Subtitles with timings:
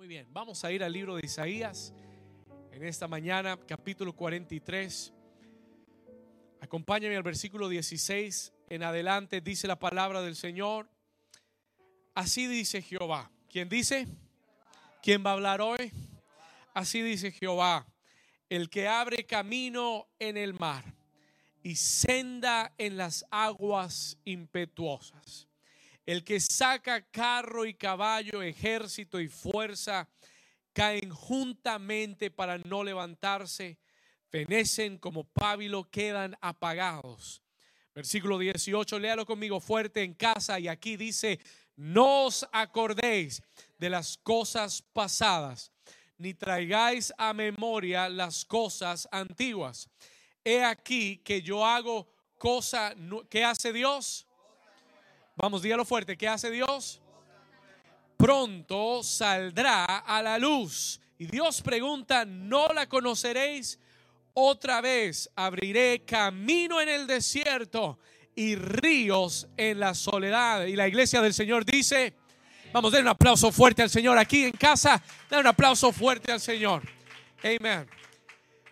[0.00, 1.92] Muy bien, vamos a ir al libro de Isaías
[2.72, 5.12] en esta mañana, capítulo 43.
[6.58, 10.88] Acompáñame al versículo 16 en adelante, dice la palabra del Señor.
[12.14, 13.30] Así dice Jehová.
[13.50, 14.08] ¿Quién dice?
[15.02, 15.92] ¿Quién va a hablar hoy?
[16.72, 17.86] Así dice Jehová,
[18.48, 20.94] el que abre camino en el mar
[21.62, 25.49] y senda en las aguas impetuosas
[26.06, 30.08] el que saca carro y caballo, ejército y fuerza,
[30.72, 33.78] caen juntamente para no levantarse,
[34.28, 37.42] fenecen como pábilo, quedan apagados.
[37.94, 41.40] Versículo 18, léalo conmigo fuerte en casa y aquí dice,
[41.76, 43.42] no os acordéis
[43.78, 45.72] de las cosas pasadas,
[46.16, 49.88] ni traigáis a memoria las cosas antiguas.
[50.44, 52.08] He aquí que yo hago
[52.38, 52.94] cosa,
[53.28, 54.26] ¿qué hace Dios?
[55.40, 56.18] Vamos, dígalo fuerte.
[56.18, 57.00] ¿Qué hace Dios?
[58.18, 61.00] Pronto saldrá a la luz.
[61.18, 63.78] Y Dios pregunta, ¿no la conoceréis?
[64.34, 67.98] Otra vez abriré camino en el desierto
[68.34, 70.66] y ríos en la soledad.
[70.66, 72.14] Y la iglesia del Señor dice,
[72.72, 75.02] vamos, den un aplauso fuerte al Señor aquí en casa.
[75.30, 76.82] Den un aplauso fuerte al Señor.
[77.42, 77.88] Amén.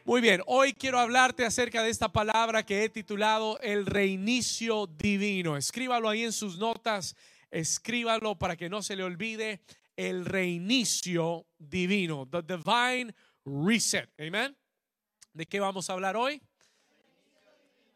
[0.09, 5.55] Muy bien, hoy quiero hablarte acerca de esta palabra que he titulado el reinicio divino.
[5.55, 7.14] Escríbalo ahí en sus notas,
[7.51, 9.61] escríbalo para que no se le olvide
[9.97, 13.14] el reinicio divino, the divine
[13.45, 14.09] reset.
[14.19, 14.56] Amén.
[15.34, 16.41] ¿De qué vamos a hablar hoy?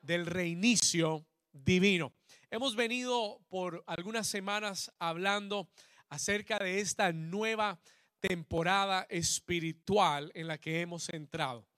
[0.02, 2.12] Del reinicio divino.
[2.50, 5.70] Hemos venido por algunas semanas hablando
[6.10, 7.80] acerca de esta nueva
[8.20, 11.71] temporada espiritual en la que hemos entrado.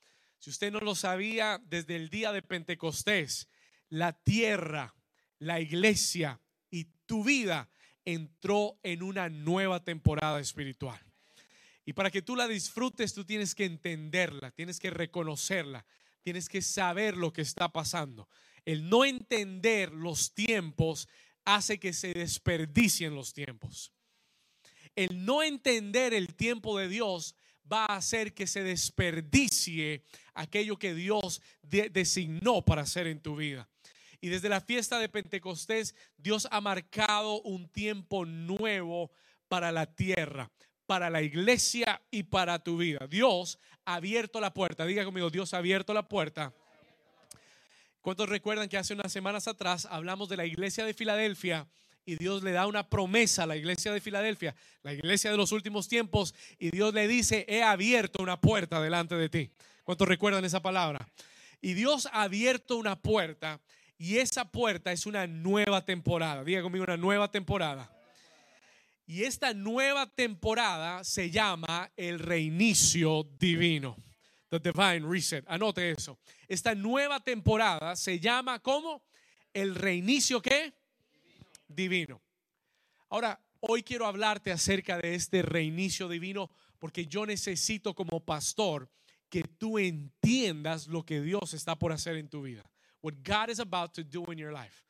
[0.45, 3.49] Si usted no lo sabía, desde el día de Pentecostés,
[3.89, 4.95] la tierra,
[5.39, 6.39] la iglesia
[6.71, 7.71] y tu vida
[8.05, 11.01] entró en una nueva temporada espiritual.
[11.87, 15.87] Y para que tú la disfrutes, tú tienes que entenderla, tienes que reconocerla,
[16.21, 18.29] tienes que saber lo que está pasando.
[18.67, 21.09] El no entender los tiempos
[21.47, 23.95] hace que se desperdicien los tiempos.
[24.95, 27.35] El no entender el tiempo de Dios
[27.71, 30.05] va a hacer que se desperdicie
[30.35, 33.69] aquello que Dios designó para hacer en tu vida.
[34.21, 39.11] Y desde la fiesta de Pentecostés, Dios ha marcado un tiempo nuevo
[39.49, 40.51] para la tierra,
[40.87, 43.07] para la iglesia y para tu vida.
[43.07, 44.87] Dios ha abierto la puerta.
[44.87, 46.55] Diga conmigo, Dios ha abierto la puerta.
[48.01, 51.67] ¿Cuántos recuerdan que hace unas semanas atrás hablamos de la iglesia de Filadelfia?
[52.05, 55.53] Y Dios le da una promesa a la iglesia de Filadelfia, la iglesia de los
[55.53, 59.51] últimos tiempos, y Dios le dice, he abierto una puerta delante de ti.
[59.85, 61.09] ¿Cuántos recuerdan esa palabra?
[61.61, 63.61] Y Dios ha abierto una puerta
[63.97, 66.45] y esa puerta es una nueva temporada.
[66.45, 67.91] Diga conmigo una nueva temporada.
[69.07, 73.97] Y esta nueva temporada se llama el reinicio divino.
[74.49, 75.45] The Divine Reset.
[75.49, 76.19] Anote eso.
[76.49, 79.03] Esta nueva temporada se llama como
[79.53, 80.73] el reinicio qué?
[81.69, 82.23] Divino.
[83.09, 88.91] Ahora, hoy quiero hablarte acerca de este reinicio divino porque yo necesito como pastor
[89.29, 92.63] que tú entiendas lo que Dios está por hacer en tu vida.
[93.03, 94.85] What God is about to do in your life.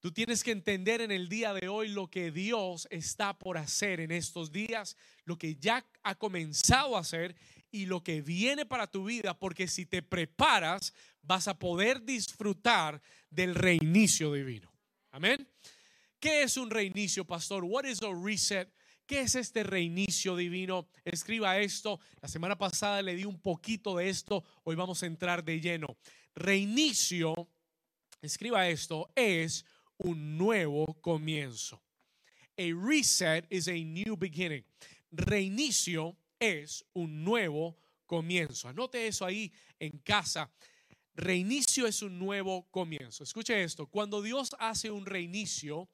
[0.00, 4.00] Tú tienes que entender en el día de hoy lo que Dios está por hacer
[4.00, 7.36] en estos días, lo que ya ha comenzado a hacer
[7.70, 13.02] y lo que viene para tu vida, porque si te preparas vas a poder disfrutar
[13.28, 14.72] del reinicio divino.
[15.10, 15.46] Amén.
[16.20, 17.64] ¿Qué es un reinicio, pastor?
[17.64, 18.70] What is a reset?
[19.06, 20.86] ¿Qué es este reinicio divino?
[21.02, 21.98] Escriba esto.
[22.20, 24.44] La semana pasada le di un poquito de esto.
[24.64, 25.96] Hoy vamos a entrar de lleno.
[26.34, 27.48] Reinicio,
[28.20, 29.64] escriba esto, es
[29.96, 31.80] un nuevo comienzo.
[32.58, 34.64] A reset is a new beginning.
[35.10, 38.68] Reinicio es un nuevo comienzo.
[38.68, 40.50] Anote eso ahí en casa.
[41.14, 43.24] Reinicio es un nuevo comienzo.
[43.24, 43.86] Escuche esto.
[43.86, 45.88] Cuando Dios hace un reinicio,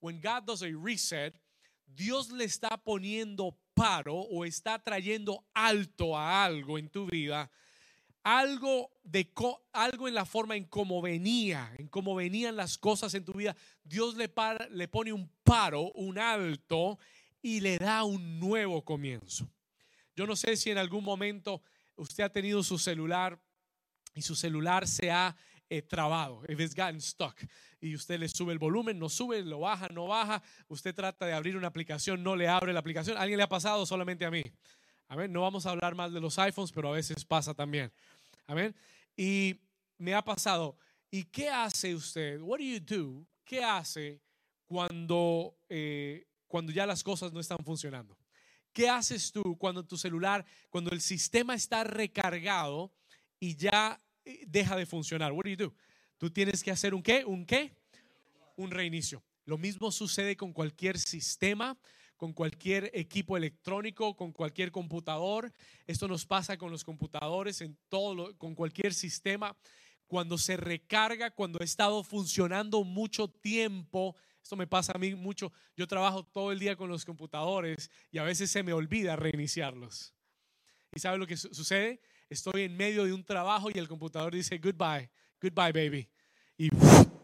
[0.00, 1.34] when God does a reset,
[1.86, 7.50] Dios le está poniendo paro o está trayendo alto a algo en tu vida,
[8.22, 9.30] algo de
[9.72, 13.56] algo en la forma en cómo venía, en cómo venían las cosas en tu vida.
[13.84, 14.30] Dios le,
[14.70, 16.98] le pone un paro, un alto
[17.40, 19.48] y le da un nuevo comienzo.
[20.14, 21.62] Yo no sé si en algún momento
[21.96, 23.40] usted ha tenido su celular
[24.14, 25.36] y su celular se ha
[25.70, 27.36] eh, trabado, if it's gotten stuck,
[27.80, 31.32] y usted le sube el volumen, no sube, lo baja, no baja, usted trata de
[31.32, 34.42] abrir una aplicación, no le abre la aplicación, alguien le ha pasado solamente a mí.
[35.08, 35.32] Amén.
[35.32, 37.90] No vamos a hablar más de los iPhones, pero a veces pasa también.
[38.46, 38.74] Amén.
[39.16, 39.58] Y
[39.96, 40.76] me ha pasado.
[41.10, 42.40] ¿Y qué hace usted?
[42.40, 43.26] What do you do?
[43.44, 44.20] ¿Qué hace
[44.66, 48.18] cuando, eh, cuando ya las cosas no están funcionando?
[48.72, 52.92] ¿Qué haces tú cuando tu celular, cuando el sistema está recargado
[53.40, 53.98] y ya
[54.46, 55.32] deja de funcionar?
[55.32, 55.74] What do you do?
[56.18, 57.24] Tú tienes que hacer un qué?
[57.24, 57.76] ¿Un qué?
[58.56, 59.22] Un reinicio.
[59.44, 61.78] Lo mismo sucede con cualquier sistema,
[62.16, 65.52] con cualquier equipo electrónico, con cualquier computador.
[65.86, 69.56] Esto nos pasa con los computadores, en todo, con cualquier sistema.
[70.06, 75.52] Cuando se recarga, cuando ha estado funcionando mucho tiempo, esto me pasa a mí mucho.
[75.76, 80.14] Yo trabajo todo el día con los computadores y a veces se me olvida reiniciarlos.
[80.94, 82.00] ¿Y sabe lo que sucede?
[82.28, 85.10] Estoy en medio de un trabajo y el computador dice goodbye,
[85.40, 86.08] goodbye baby.
[86.56, 86.68] Y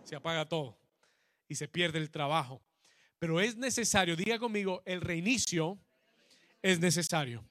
[0.05, 0.79] se apaga todo
[1.49, 2.62] y se pierde el trabajo.
[3.19, 5.79] Pero es necesario, diga conmigo, el reinicio
[6.62, 7.45] es necesario.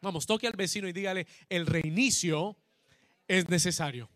[0.00, 2.56] Vamos, toque al vecino y dígale, el reinicio
[3.26, 4.08] es necesario.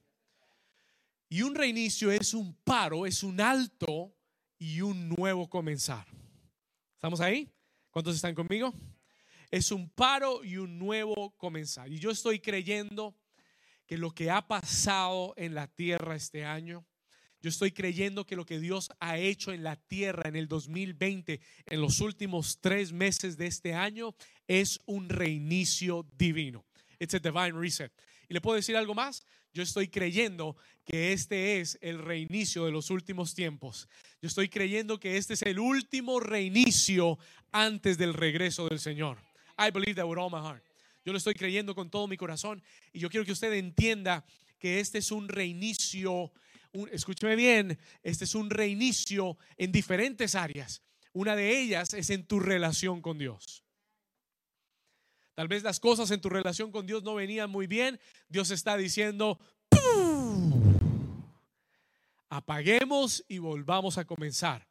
[1.29, 4.15] Y un reinicio es un paro, es un alto
[4.59, 6.07] y un nuevo comenzar.
[6.95, 7.51] ¿Estamos ahí?
[7.91, 8.73] ¿Cuántos están conmigo?
[9.53, 11.93] Es un paro y un nuevo comenzar.
[11.93, 13.15] Y yo estoy creyendo
[13.87, 16.85] que lo que ha pasado en la tierra este año
[17.43, 21.41] yo estoy creyendo que lo que Dios ha hecho en la tierra en el 2020,
[21.67, 24.15] en los últimos tres meses de este año,
[24.47, 26.65] es un reinicio divino.
[27.01, 27.93] It's a divine reset.
[28.29, 29.27] Y le puedo decir algo más.
[29.53, 33.89] Yo estoy creyendo que este es el reinicio de los últimos tiempos.
[34.23, 37.19] Yo estoy creyendo que este es el último reinicio
[37.51, 39.19] antes del regreso del Señor.
[39.59, 40.63] I believe that with all my heart.
[41.05, 42.63] Yo lo estoy creyendo con todo mi corazón
[42.93, 44.25] y yo quiero que usted entienda
[44.59, 46.33] que este es un reinicio
[46.91, 50.83] escúcheme bien, este es un reinicio en diferentes áreas.
[51.13, 53.65] Una de ellas es en tu relación con Dios.
[55.35, 58.01] Tal vez las cosas en tu relación con Dios no venían muy bien.
[58.29, 59.39] Dios está diciendo,
[62.29, 64.67] apaguemos y volvamos a comenzar.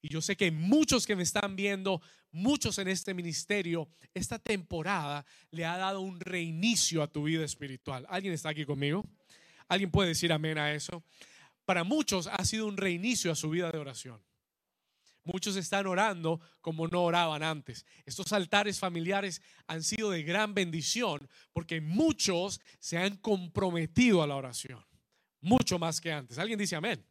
[0.00, 2.00] Y yo sé que muchos que me están viendo,
[2.36, 8.06] muchos en este ministerio, esta temporada le ha dado un reinicio a tu vida espiritual.
[8.08, 9.04] ¿Alguien está aquí conmigo?
[9.68, 11.02] ¿Alguien puede decir amén a eso?
[11.66, 14.22] para muchos ha sido un reinicio a su vida de oración.
[15.24, 17.84] Muchos están orando como no oraban antes.
[18.06, 24.36] Estos altares familiares han sido de gran bendición porque muchos se han comprometido a la
[24.36, 24.86] oración,
[25.40, 26.38] mucho más que antes.
[26.38, 27.04] ¿Alguien dice amén?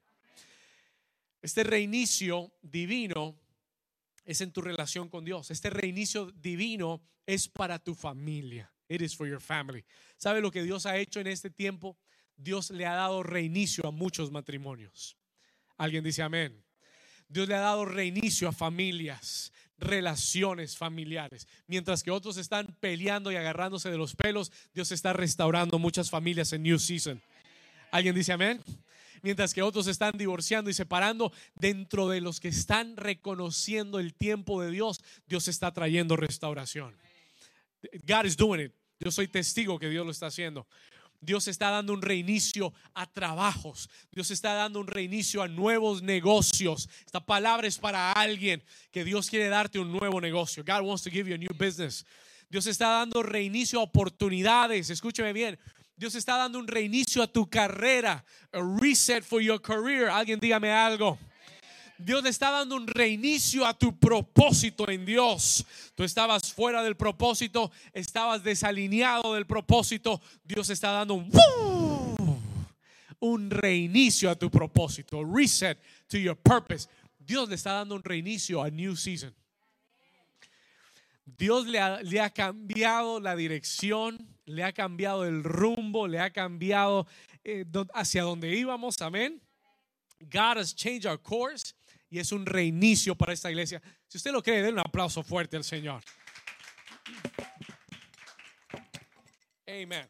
[1.41, 3.37] Este reinicio divino
[4.25, 5.51] es en tu relación con Dios.
[5.51, 8.71] Este reinicio divino es para tu familia.
[8.87, 9.83] It is for your family.
[10.17, 11.97] ¿Sabe lo que Dios ha hecho en este tiempo?
[12.35, 15.17] Dios le ha dado reinicio a muchos matrimonios.
[15.77, 16.63] Alguien dice amén.
[17.27, 21.47] Dios le ha dado reinicio a familias, relaciones familiares.
[21.67, 26.53] Mientras que otros están peleando y agarrándose de los pelos, Dios está restaurando muchas familias
[26.53, 27.21] en New Season.
[27.91, 28.61] ¿Alguien dice amén?
[29.21, 34.61] Mientras que otros están divorciando y separando, dentro de los que están reconociendo el tiempo
[34.61, 36.95] de Dios, Dios está trayendo restauración.
[38.07, 38.73] God is doing it.
[38.99, 40.67] Yo soy testigo que Dios lo está haciendo.
[41.21, 43.89] Dios está dando un reinicio a trabajos.
[44.11, 46.87] Dios está dando un reinicio a nuevos negocios.
[47.05, 50.63] Esta palabra es para alguien que Dios quiere darte un nuevo negocio.
[50.63, 52.05] God wants to give you a new business.
[52.49, 54.89] Dios está dando reinicio a oportunidades.
[54.89, 55.57] Escúcheme bien.
[55.97, 58.23] Dios está dando un reinicio a tu carrera.
[58.51, 60.09] A reset for your career.
[60.09, 61.17] Alguien dígame algo.
[61.97, 65.65] Dios le está dando un reinicio a tu propósito en Dios.
[65.95, 70.21] Tú estabas fuera del propósito, estabas desalineado del propósito.
[70.43, 71.31] Dios está dando un,
[73.19, 76.89] un reinicio a tu propósito, reset to your purpose.
[77.17, 79.33] Dios le está dando un reinicio a New Season.
[81.25, 86.31] Dios le ha, le ha, cambiado la dirección, le ha cambiado el rumbo, le ha
[86.31, 87.07] cambiado
[87.43, 89.01] eh, hacia donde íbamos.
[89.01, 89.41] Amén.
[90.19, 91.73] God has changed our course
[92.09, 93.81] y es un reinicio para esta iglesia.
[94.07, 96.01] Si usted lo cree, den un aplauso fuerte al Señor.
[99.67, 100.07] Amén.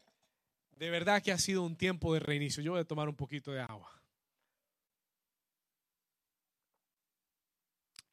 [0.75, 2.61] De verdad que ha sido un tiempo de reinicio.
[2.61, 3.89] Yo voy a tomar un poquito de agua.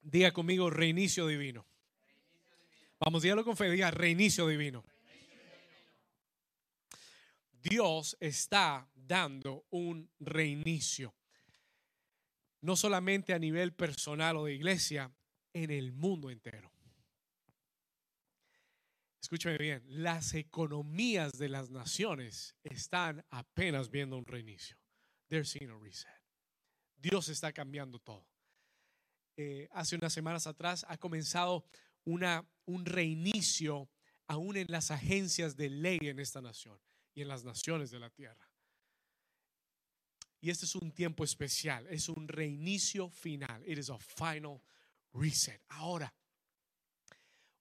[0.00, 1.66] Diga conmigo reinicio divino.
[2.98, 4.84] Vamos, dígalo con fe, diga reinicio divino.
[7.62, 11.14] Dios está dando un reinicio
[12.62, 15.12] no solamente a nivel personal o de iglesia,
[15.52, 16.72] en el mundo entero.
[19.20, 24.76] Escúcheme bien, las economías de las naciones están apenas viendo un reinicio.
[25.28, 26.10] They're seeing a reset.
[26.96, 28.26] Dios está cambiando todo.
[29.36, 31.66] Eh, hace unas semanas atrás ha comenzado
[32.04, 33.90] una, un reinicio
[34.26, 36.80] aún en las agencias de ley en esta nación
[37.14, 38.48] y en las naciones de la tierra.
[40.40, 43.62] Y este es un tiempo especial, es un reinicio final.
[43.66, 44.60] It is a final
[45.12, 45.62] reset.
[45.68, 46.12] Ahora,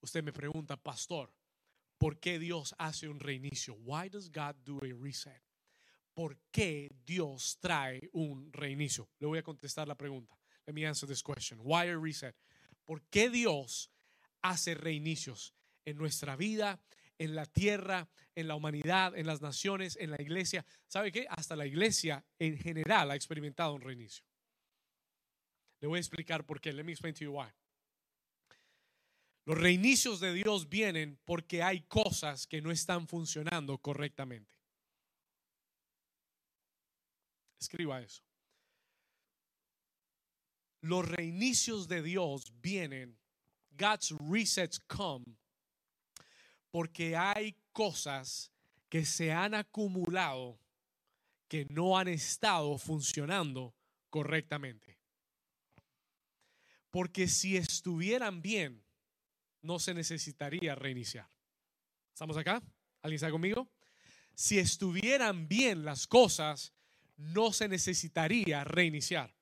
[0.02, 1.32] usted me pregunta, pastor,
[1.98, 3.76] ¿por qué Dios hace un reinicio?
[3.76, 5.44] Why does God do a reset?
[6.14, 9.10] ¿Por qué Dios trae un reinicio?
[9.20, 10.36] Le voy a contestar la pregunta.
[10.66, 11.60] Let me answer this question.
[11.64, 12.36] Why a reset?
[12.84, 13.92] ¿Por qué Dios
[14.42, 15.54] hace reinicios
[15.86, 16.82] en nuestra vida,
[17.22, 20.66] en la tierra, en la humanidad, en las naciones, en la iglesia?
[20.88, 21.28] ¿Sabe qué?
[21.30, 24.26] Hasta la iglesia en general ha experimentado un reinicio.
[25.82, 26.74] Le voy a explicar por qué.
[26.74, 27.50] Let me explain to you why.
[29.46, 34.58] Los reinicios de Dios vienen porque hay cosas que no están funcionando correctamente.
[37.60, 38.24] Escriba eso.
[40.82, 43.20] Los reinicios de Dios vienen,
[43.78, 45.38] God's resets come,
[46.72, 48.52] porque hay cosas
[48.90, 50.60] que se han acumulado
[51.48, 53.76] que no han estado funcionando
[54.10, 54.98] correctamente.
[56.90, 58.84] Porque si estuvieran bien,
[59.62, 61.30] no se necesitaría reiniciar.
[62.14, 62.62] ¿Estamos acá?
[63.02, 63.70] ¿Alguien está conmigo?
[64.34, 66.74] Si estuvieran bien las cosas,
[67.18, 69.34] no se necesitaría reiniciar.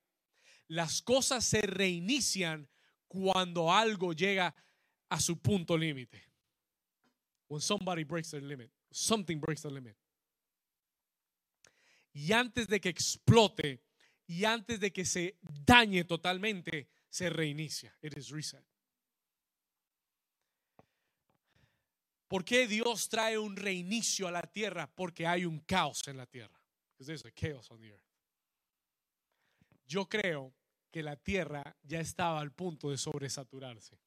[0.68, 2.68] Las cosas se reinician
[3.08, 4.54] cuando algo llega
[5.08, 6.29] a su punto límite.
[7.50, 9.96] When somebody breaks their limit, something breaks the limit.
[12.12, 13.82] Y antes de que explote
[14.28, 17.92] y antes de que se dañe totalmente, se reinicia.
[18.02, 18.64] It is reset.
[22.28, 24.86] ¿Por qué Dios trae un reinicio a la tierra?
[24.86, 26.56] Porque hay un caos en la tierra.
[29.88, 30.54] Yo creo
[30.92, 33.98] que la tierra ya estaba al punto de sobresaturarse.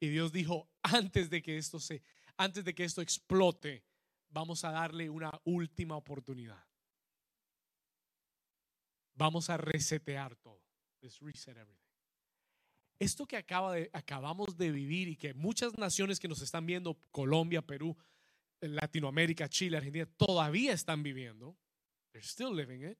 [0.00, 2.02] Y Dios dijo, antes de que esto se
[2.38, 3.84] antes de que esto explote,
[4.30, 6.64] vamos a darle una última oportunidad.
[9.14, 10.62] Vamos a resetear todo.
[11.20, 11.88] reset everything.
[13.00, 16.94] Esto que acaba de, acabamos de vivir y que muchas naciones que nos están viendo,
[17.10, 17.96] Colombia, Perú,
[18.60, 21.56] Latinoamérica, Chile, Argentina, todavía están viviendo.
[22.12, 22.98] They're still living it.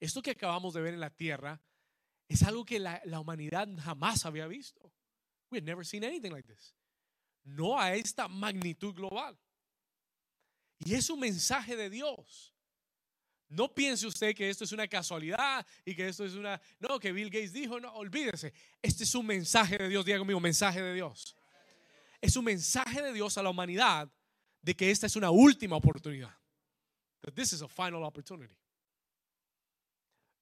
[0.00, 1.60] Esto que acabamos de ver en la tierra
[2.28, 4.92] es algo que la, la humanidad jamás había visto.
[5.50, 6.74] We had never seen anything like this.
[7.44, 9.36] No a esta magnitud global.
[10.78, 12.52] Y es un mensaje de Dios.
[13.48, 16.60] No piense usted que esto es una casualidad y que esto es una...
[16.80, 18.52] No, que Bill Gates dijo, no, olvídese.
[18.82, 21.36] Este es un mensaje de Dios, diga conmigo, mensaje de Dios.
[22.20, 24.10] Es un mensaje de Dios a la humanidad
[24.62, 26.34] de que esta es una última oportunidad.
[27.20, 28.56] That this is a final opportunity.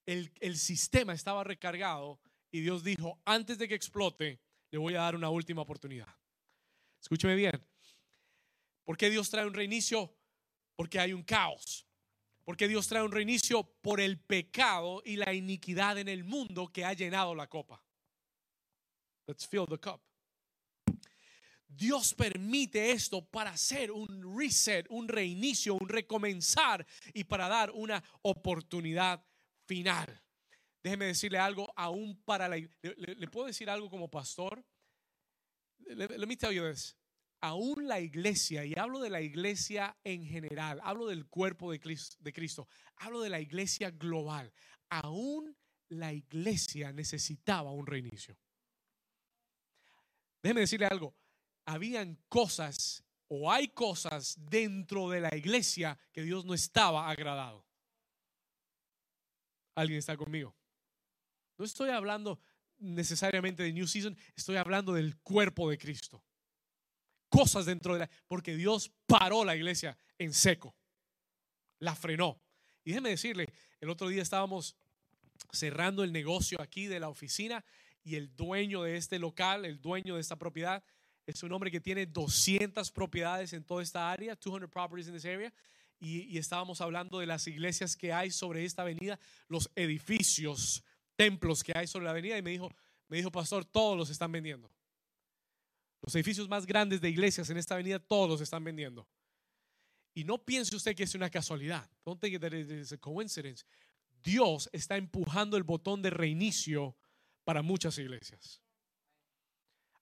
[0.06, 2.18] El, el sistema estaba recargado
[2.50, 4.40] y Dios dijo, antes de que explote,
[4.74, 6.12] le voy a dar una última oportunidad.
[7.00, 7.64] Escúcheme bien.
[8.82, 10.12] ¿Por qué Dios trae un reinicio?
[10.74, 11.86] Porque hay un caos.
[12.42, 16.84] Porque Dios trae un reinicio por el pecado y la iniquidad en el mundo que
[16.84, 17.84] ha llenado la copa.
[19.28, 20.02] Let's fill the cup.
[21.68, 28.02] Dios permite esto para hacer un reset, un reinicio, un recomenzar y para dar una
[28.22, 29.24] oportunidad
[29.66, 30.23] final.
[30.84, 32.56] Déjeme decirle algo, aún para la...
[32.56, 34.62] ¿Le, puedo decir algo como pastor?
[35.78, 36.94] Let, me tell you this
[37.40, 42.68] aún la iglesia, y hablo de la iglesia en general, hablo del cuerpo de Cristo,
[42.96, 44.50] hablo de la iglesia global,
[44.88, 45.54] aún
[45.90, 48.38] la iglesia necesitaba un reinicio.
[50.42, 51.14] Déjeme decirle algo,
[51.66, 57.66] habían cosas o hay cosas dentro de la iglesia que Dios no estaba agradado.
[59.74, 60.56] ¿Alguien está conmigo?
[61.56, 62.38] No estoy hablando
[62.78, 66.22] necesariamente de New Season, estoy hablando del cuerpo de Cristo
[67.34, 68.10] cosas dentro de la...
[68.28, 70.74] Porque Dios paró la iglesia en seco.
[71.80, 72.40] La frenó.
[72.84, 74.76] Y déjeme decirle, el otro día estábamos
[75.50, 77.64] cerrando el negocio aquí de la oficina
[78.04, 80.84] y el dueño de este local, el dueño de esta propiedad,
[81.26, 85.24] es un hombre que tiene 200 propiedades en toda esta área, 200 properties in this
[85.24, 85.52] area.
[85.98, 89.18] Y, y, estábamos hablando de las iglesias que hay sobre esta avenida,
[89.48, 90.84] los edificios,
[91.16, 92.36] templos que hay sobre la avenida.
[92.38, 92.70] Y me dijo,
[93.08, 94.70] me dijo, pastor, todos los están vendiendo.
[96.02, 99.08] Los edificios más grandes de iglesias en esta avenida, todos los están vendiendo.
[100.14, 101.90] Y no piense usted que es una casualidad.
[102.04, 103.64] Don't think that it is a coincidence.
[104.22, 106.96] Dios está empujando el botón de reinicio
[107.44, 108.60] para muchas iglesias.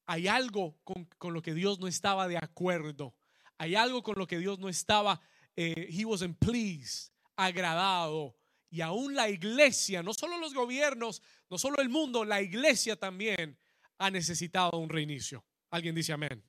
[0.07, 3.15] Hay algo con, lo que Dios no estaba de acuerdo.
[3.59, 5.21] Hay algo con lo que Dios no estaba,
[5.57, 8.37] eh, he wasn't pleased, agradado.
[8.73, 13.59] Y aún la iglesia, no solo los gobiernos, no solo el mundo, la iglesia también
[13.99, 15.45] ha necesitado un reinicio.
[15.69, 16.43] Alguien dice amén.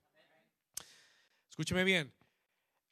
[1.50, 2.13] Escúcheme bien.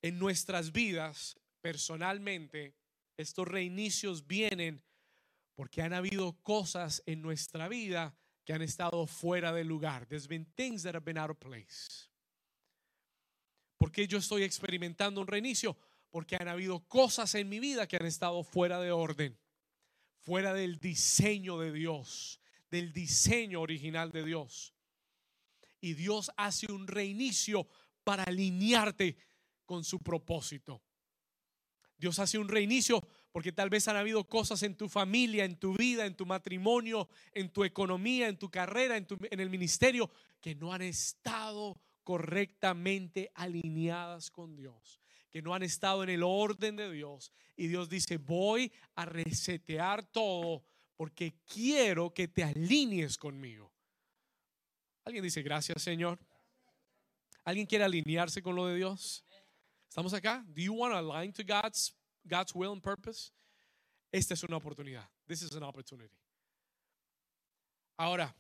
[0.02, 2.76] En nuestras vidas, personalmente,
[3.16, 4.84] estos reinicios vienen
[5.56, 10.08] porque han habido cosas en nuestra vida que han estado fuera del lugar.
[10.08, 12.10] There's been things that have been out of place.
[13.78, 15.78] ¿Por qué yo estoy experimentando un reinicio?
[16.12, 19.40] Porque han habido cosas en mi vida que han estado fuera de orden,
[20.20, 22.40] fuera del diseño de Dios,
[22.70, 24.74] del diseño original de Dios.
[25.80, 27.68] Y Dios hace un reinicio
[28.04, 29.18] para alinearte
[29.66, 30.84] con su propósito.
[31.98, 35.74] Dios hace un reinicio porque tal vez han habido cosas en tu familia, en tu
[35.74, 40.56] vida, en tu matrimonio, en tu economía, en tu carrera, en, en el ministerio, que
[40.56, 45.00] no han estado correctamente alineadas con Dios,
[45.32, 47.32] que no han estado en el orden de Dios.
[47.56, 50.64] Y Dios dice, voy a resetear todo
[50.96, 53.74] porque quiero que te alinees conmigo.
[55.04, 56.20] ¿Alguien dice gracias, Señor?
[57.44, 59.26] ¿Alguien quiere alinearse con lo de Dios?
[59.88, 60.44] ¿Estamos acá?
[60.48, 63.32] Do you want to align to God's God's will and purpose?
[64.12, 65.10] Esta es una oportunidad.
[65.28, 66.16] This is an opportunity.
[67.98, 68.36] Ahora,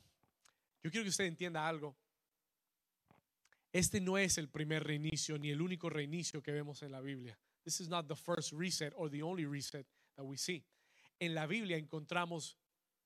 [0.84, 1.96] yo quiero que usted entienda algo.
[3.74, 7.38] Este no es el primer reinicio ni el único reinicio que vemos en la Biblia.
[7.64, 9.86] This is not the first reset or the only reset
[10.16, 10.66] that we see.
[11.20, 12.58] En la Biblia encontramos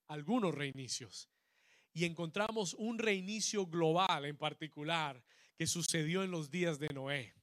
[0.08, 1.30] algunos reinicios
[1.94, 5.24] y encontramos un reinicio global en particular
[5.56, 7.34] que sucedió en los días de Noé.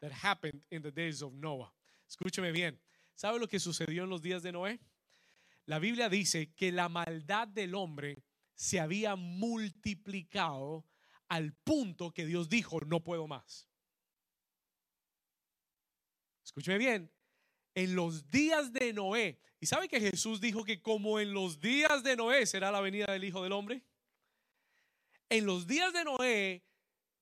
[0.00, 1.72] That happened in the days of Noah.
[2.08, 2.80] Escúcheme bien.
[3.14, 4.80] ¿Sabe lo que sucedió en los días de Noé?
[5.66, 8.24] La Biblia dice que la maldad del hombre
[8.54, 10.84] se había multiplicado
[11.32, 13.66] al punto que Dios dijo, no puedo más.
[16.44, 17.10] Escúcheme bien.
[17.74, 22.02] En los días de Noé, ¿y sabe que Jesús dijo que como en los días
[22.02, 23.82] de Noé será la venida del Hijo del Hombre?
[25.30, 26.66] En los días de Noé,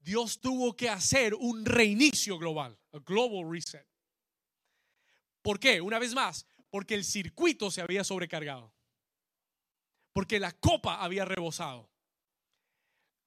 [0.01, 3.87] Dios tuvo que hacer un reinicio global, a global reset.
[5.41, 5.81] ¿Por qué?
[5.81, 8.75] Una vez más, porque el circuito se había sobrecargado.
[10.13, 11.89] Porque la copa había rebosado.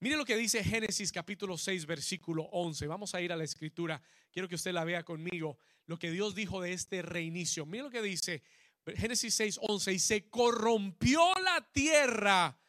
[0.03, 2.87] Mire lo que dice Génesis capítulo 6, versículo 11.
[2.87, 4.01] Vamos a ir a la escritura.
[4.33, 5.57] Quiero que usted la vea conmigo.
[5.85, 7.65] Lo que Dios dijo de este reinicio.
[7.65, 8.43] Mire lo que dice
[8.85, 9.93] Génesis 6, 11.
[9.93, 12.59] Y se corrompió la tierra.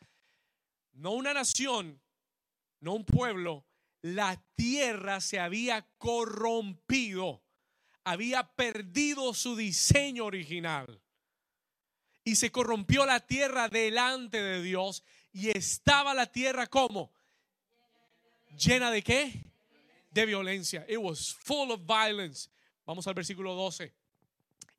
[0.93, 2.01] No una nación,
[2.79, 3.67] no un pueblo,
[4.01, 7.43] la tierra se había corrompido,
[8.05, 11.03] había perdido su diseño original.
[12.23, 17.13] Y se corrompió la tierra delante de Dios y estaba la tierra como
[18.57, 19.53] llena de qué?
[20.11, 20.85] De violencia.
[20.89, 22.49] It was full of violence.
[22.87, 23.93] Vamos al versículo 12.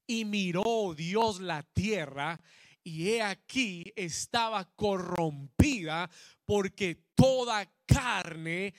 [0.07, 2.39] Y miró Dios la tierra
[2.83, 6.09] y he aquí estaba corrompida
[6.45, 8.75] porque toda carne,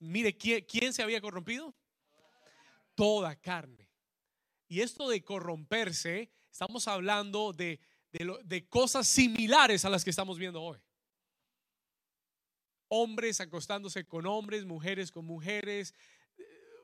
[0.00, 1.74] mire, ¿quién, se había corrompido?
[2.96, 3.88] Toda carne.
[4.66, 7.78] Y esto de corromperse, estamos hablando de,
[8.10, 10.80] de cosas similares a las que estamos viendo hoy
[12.96, 15.94] hombres acostándose con hombres, mujeres con mujeres,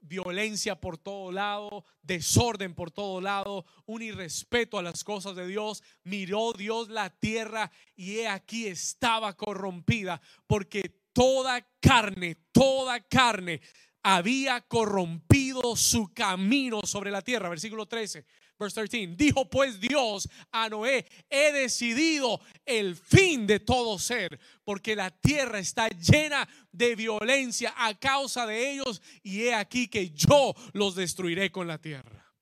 [0.03, 5.85] violencia por todo lado, desorden por todo lado, un irrespeto a las cosas de Dios.
[6.03, 13.61] Miró Dios la tierra y he aquí estaba corrompida porque toda carne, toda carne
[14.03, 17.49] había corrompido su camino sobre la tierra.
[17.49, 18.25] Versículo 13.
[18.61, 19.17] Verse 13.
[19.17, 25.59] Dijo pues Dios a Noé, he decidido el fin de todo ser, porque la tierra
[25.59, 31.51] está llena de violencia a causa de ellos, y he aquí que yo los destruiré
[31.51, 32.35] con la tierra.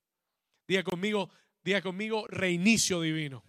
[0.66, 1.30] Diga conmigo,
[1.62, 3.44] diga conmigo, reinicio divino.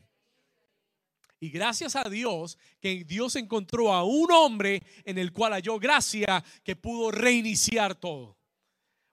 [1.39, 6.43] Y gracias a Dios que Dios encontró a un hombre en el cual halló gracia
[6.63, 8.37] que pudo reiniciar todo.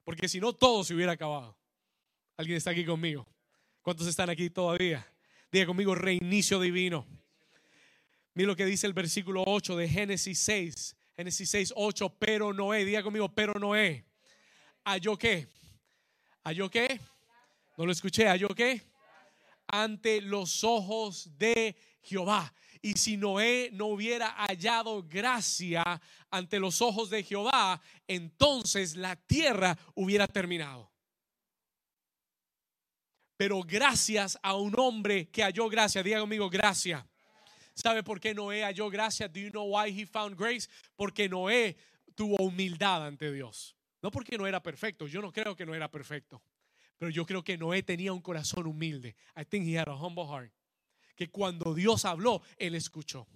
[0.03, 1.57] Porque si no, todo se hubiera acabado.
[2.37, 3.25] ¿Alguien está aquí conmigo?
[3.87, 5.07] ¿Cuántos están aquí todavía?
[5.49, 7.07] Diga conmigo, reinicio divino.
[8.33, 10.97] Mira lo que dice el versículo 8 de Génesis 6.
[11.15, 12.09] Génesis 6, 8.
[12.19, 14.05] Pero Noé, diga conmigo, pero Noé.
[14.83, 15.47] ¿Halló qué?
[16.43, 16.99] ¿Halló qué?
[17.77, 18.27] No lo escuché.
[18.27, 18.81] ¿Halló qué?
[19.67, 22.53] Ante los ojos de Jehová.
[22.81, 29.77] Y si Noé no hubiera hallado gracia ante los ojos de Jehová, entonces la tierra
[29.95, 30.91] hubiera terminado.
[33.37, 37.07] Pero gracias a un hombre que halló gracia, diga conmigo gracia.
[37.75, 39.27] ¿Sabe por qué Noé halló gracia?
[39.27, 40.67] Do you know why he found grace?
[40.95, 41.77] Porque Noé
[42.15, 43.75] tuvo humildad ante Dios.
[44.01, 46.41] No porque no era perfecto, yo no creo que no era perfecto.
[46.97, 49.15] Pero yo creo que Noé tenía un corazón humilde.
[49.39, 50.51] I think he had a humble heart.
[51.15, 53.27] Que cuando Dios habló, él escuchó.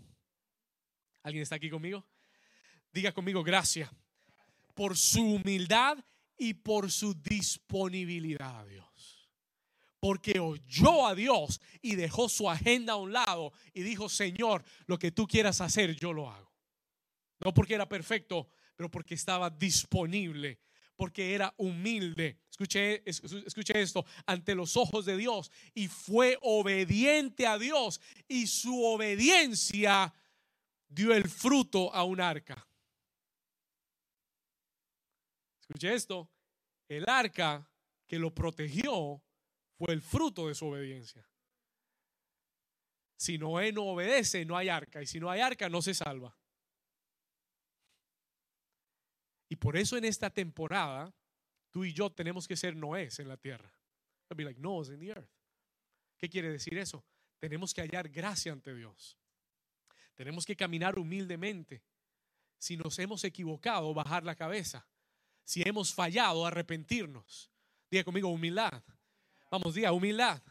[1.21, 2.03] ¿Alguien está aquí conmigo?
[2.91, 3.91] Diga conmigo gracia.
[4.73, 6.03] Por su humildad
[6.39, 8.90] y por su disponibilidad a Dios
[10.01, 14.97] porque oyó a Dios y dejó su agenda a un lado y dijo, Señor, lo
[14.97, 16.51] que tú quieras hacer, yo lo hago.
[17.39, 20.59] No porque era perfecto, pero porque estaba disponible,
[20.95, 22.39] porque era humilde.
[22.49, 28.83] Escuche, escuche esto, ante los ojos de Dios y fue obediente a Dios y su
[28.83, 30.11] obediencia
[30.89, 32.67] dio el fruto a un arca.
[35.59, 36.27] Escuche esto,
[36.89, 37.69] el arca
[38.07, 39.21] que lo protegió
[39.83, 41.27] fue el fruto de su obediencia.
[43.17, 45.01] Si Noé no obedece, no hay arca.
[45.01, 46.37] Y si no hay arca, no se salva.
[49.49, 51.11] Y por eso en esta temporada,
[51.71, 53.73] tú y yo tenemos que ser Noés en la tierra.
[54.29, 55.31] Be like Noah's in the earth.
[56.15, 57.03] ¿Qué quiere decir eso?
[57.39, 59.17] Tenemos que hallar gracia ante Dios.
[60.13, 61.81] Tenemos que caminar humildemente.
[62.59, 64.87] Si nos hemos equivocado, bajar la cabeza.
[65.43, 67.51] Si hemos fallado, arrepentirnos.
[67.89, 68.83] Diga conmigo, humildad.
[69.51, 70.41] Vamos, diga, humildad.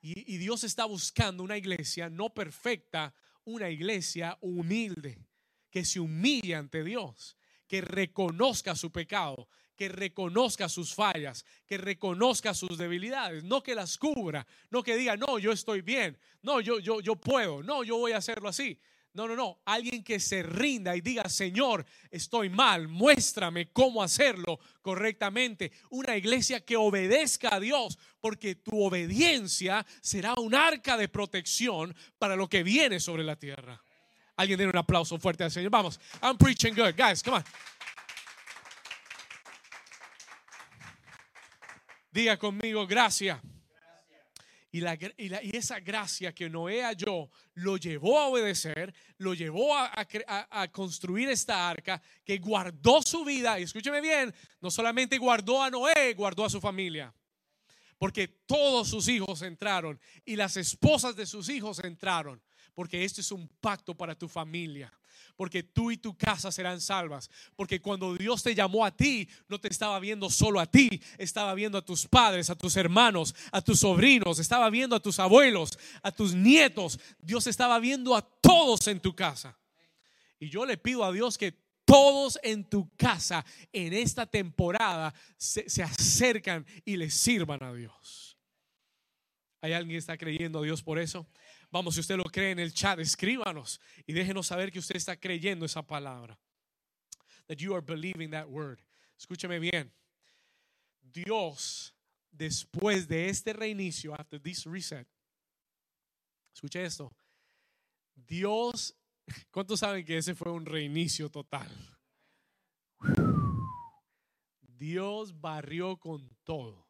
[0.00, 3.12] Y, y Dios está buscando una iglesia no perfecta,
[3.44, 5.26] una iglesia humilde,
[5.70, 7.36] que se humille ante Dios
[7.68, 13.96] que reconozca su pecado, que reconozca sus fallas, que reconozca sus debilidades, no que las
[13.98, 17.98] cubra, no que diga, no, yo estoy bien, no, yo, yo, yo puedo, no, yo
[17.98, 18.80] voy a hacerlo así.
[19.18, 24.60] No, no, no, alguien que se rinda y diga, Señor, estoy mal, muéstrame cómo hacerlo
[24.80, 25.72] correctamente.
[25.90, 32.36] Una iglesia que obedezca a Dios, porque tu obediencia será un arca de protección para
[32.36, 33.82] lo que viene sobre la tierra.
[34.36, 35.72] Alguien den un aplauso fuerte al Señor.
[35.72, 36.94] Vamos, I'm preaching good.
[36.96, 37.44] Guys, come on.
[42.12, 43.40] Diga conmigo, gracias.
[44.70, 49.90] Y, la, esa gracia que Noé halló lo llevó a obedecer, lo llevó a,
[50.50, 53.58] a, construir esta arca que guardó su vida.
[53.58, 57.14] Y escúcheme bien, no solamente guardó a Noé, guardó a su familia.
[57.96, 62.40] Porque todos sus hijos entraron y las esposas de sus hijos entraron
[62.78, 64.92] porque esto es un pacto para tu familia.
[65.36, 67.30] Porque tú y tu casa serán salvas.
[67.56, 71.54] Porque cuando Dios te llamó a ti, no te estaba viendo solo a ti, estaba
[71.54, 75.78] viendo a tus padres, a tus hermanos, a tus sobrinos, estaba viendo a tus abuelos,
[76.02, 76.98] a tus nietos.
[77.18, 79.58] Dios estaba viendo a todos en tu casa.
[80.38, 81.52] Y yo le pido a Dios que
[81.84, 88.38] todos en tu casa en esta temporada se, se acercan y le sirvan a Dios.
[89.60, 91.26] ¿Hay alguien que está creyendo a Dios por eso?
[91.70, 95.18] Vamos, si usted lo cree en el chat, escríbanos y déjenos saber que usted está
[95.18, 96.38] creyendo esa palabra.
[97.46, 98.80] That you are believing that word.
[99.18, 99.92] Escúcheme bien.
[101.00, 101.94] Dios,
[102.30, 105.06] después de este reinicio, after this reset,
[106.54, 107.12] escuche esto.
[108.14, 108.96] Dios,
[109.50, 111.68] ¿cuántos saben que ese fue un reinicio total?
[114.60, 116.88] Dios barrió con todo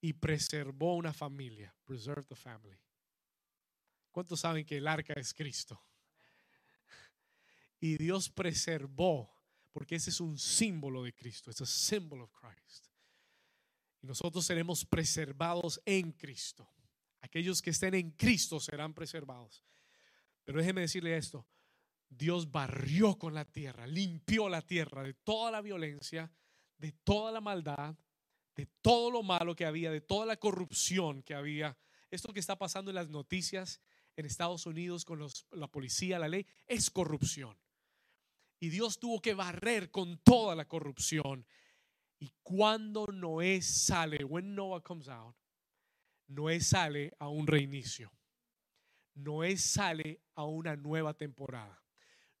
[0.00, 1.74] y preservó una familia.
[1.84, 2.78] Preserve the family.
[4.12, 5.82] ¿Cuántos saben que el arca es Cristo?
[7.80, 9.34] Y Dios preservó,
[9.72, 12.90] porque ese es un símbolo de Cristo, es un símbolo de Cristo.
[14.02, 16.68] Y nosotros seremos preservados en Cristo.
[17.22, 19.64] Aquellos que estén en Cristo serán preservados.
[20.44, 21.46] Pero déjeme decirle esto,
[22.08, 26.30] Dios barrió con la tierra, limpió la tierra de toda la violencia,
[26.78, 27.96] de toda la maldad,
[28.54, 31.78] de todo lo malo que había, de toda la corrupción que había.
[32.10, 33.80] Esto que está pasando en las noticias
[34.16, 37.56] en Estados Unidos con la policía, la ley, es corrupción.
[38.60, 41.46] Y Dios tuvo que barrer con toda la corrupción.
[42.18, 45.34] Y cuando Noé sale, when Noah comes out,
[46.28, 48.12] Noé sale a un reinicio.
[49.14, 51.82] Noé sale a una nueva temporada.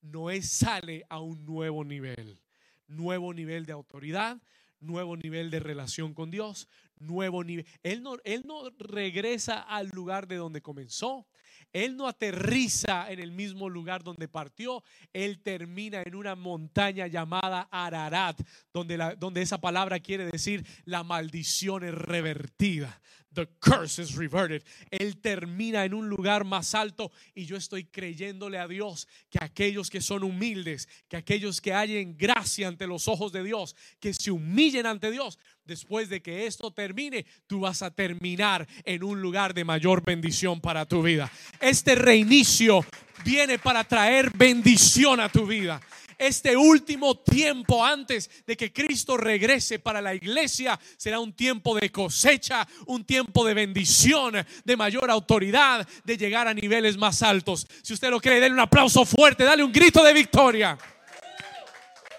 [0.00, 2.40] Noé sale a un nuevo nivel.
[2.86, 4.40] Nuevo nivel de autoridad,
[4.80, 6.68] nuevo nivel de relación con Dios,
[7.02, 7.66] nuevo nivel.
[7.82, 11.26] Él no, él no regresa al lugar de donde comenzó.
[11.72, 17.68] Él no aterriza en el mismo lugar donde partió, Él termina en una montaña llamada
[17.70, 18.38] Ararat,
[18.72, 23.00] donde, la, donde esa palabra quiere decir la maldición es revertida.
[23.32, 24.62] The curse is reverted.
[24.90, 29.88] Él termina en un lugar más alto y yo estoy creyéndole a Dios que aquellos
[29.88, 34.30] que son humildes, que aquellos que hallen gracia ante los ojos de Dios, que se
[34.30, 35.38] humillen ante Dios,
[35.72, 40.60] después de que esto termine, tú vas a terminar en un lugar de mayor bendición
[40.60, 41.32] para tu vida.
[41.60, 42.84] Este reinicio
[43.24, 45.80] viene para traer bendición a tu vida.
[46.18, 51.90] Este último tiempo antes de que Cristo regrese para la iglesia será un tiempo de
[51.90, 57.66] cosecha, un tiempo de bendición, de mayor autoridad, de llegar a niveles más altos.
[57.82, 60.76] Si usted lo cree, denle un aplauso fuerte, dale un grito de victoria.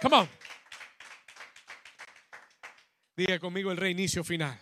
[0.01, 0.42] Come on.
[3.15, 4.57] Diga conmigo el reinicio final.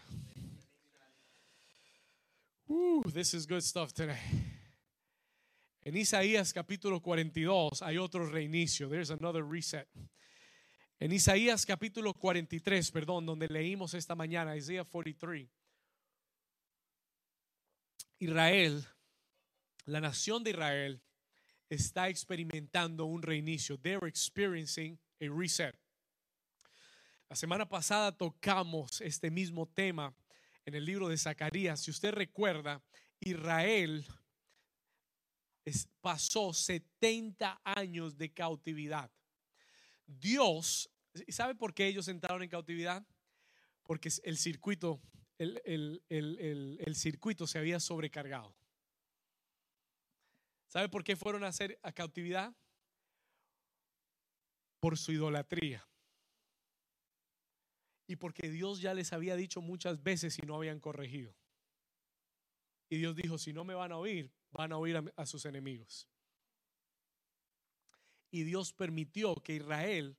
[2.67, 4.19] Uh, this is good stuff today.
[5.83, 8.89] En Isaías capítulo 42 hay otro reinicio.
[8.89, 9.87] There's another reset.
[10.99, 15.47] En Isaías capítulo 43, perdón, donde leímos esta mañana, Isaías 43.
[18.19, 18.85] Israel,
[19.85, 21.01] la nación de Israel,
[21.69, 23.79] está experimentando un reinicio.
[23.79, 25.80] They're experiencing a reset.
[27.31, 30.13] La semana pasada tocamos este mismo tema
[30.65, 31.79] en el libro de Zacarías.
[31.79, 32.83] Si usted recuerda,
[33.21, 34.05] Israel
[36.01, 39.09] pasó 70 años de cautividad.
[40.05, 40.91] Dios,
[41.29, 43.07] ¿sabe por qué ellos entraron en cautividad?
[43.83, 45.01] Porque el circuito,
[45.37, 48.53] el, el circuito se había sobrecargado.
[50.67, 52.53] ¿Sabe por qué fueron a hacer a cautividad?
[54.81, 55.87] Por su idolatría.
[58.11, 61.33] Y porque Dios ya les había dicho muchas veces y no habían corregido.
[62.89, 66.09] Y Dios dijo, si no me van a oír, van a oír a, sus enemigos.
[68.29, 70.17] Y Dios permitió que Israel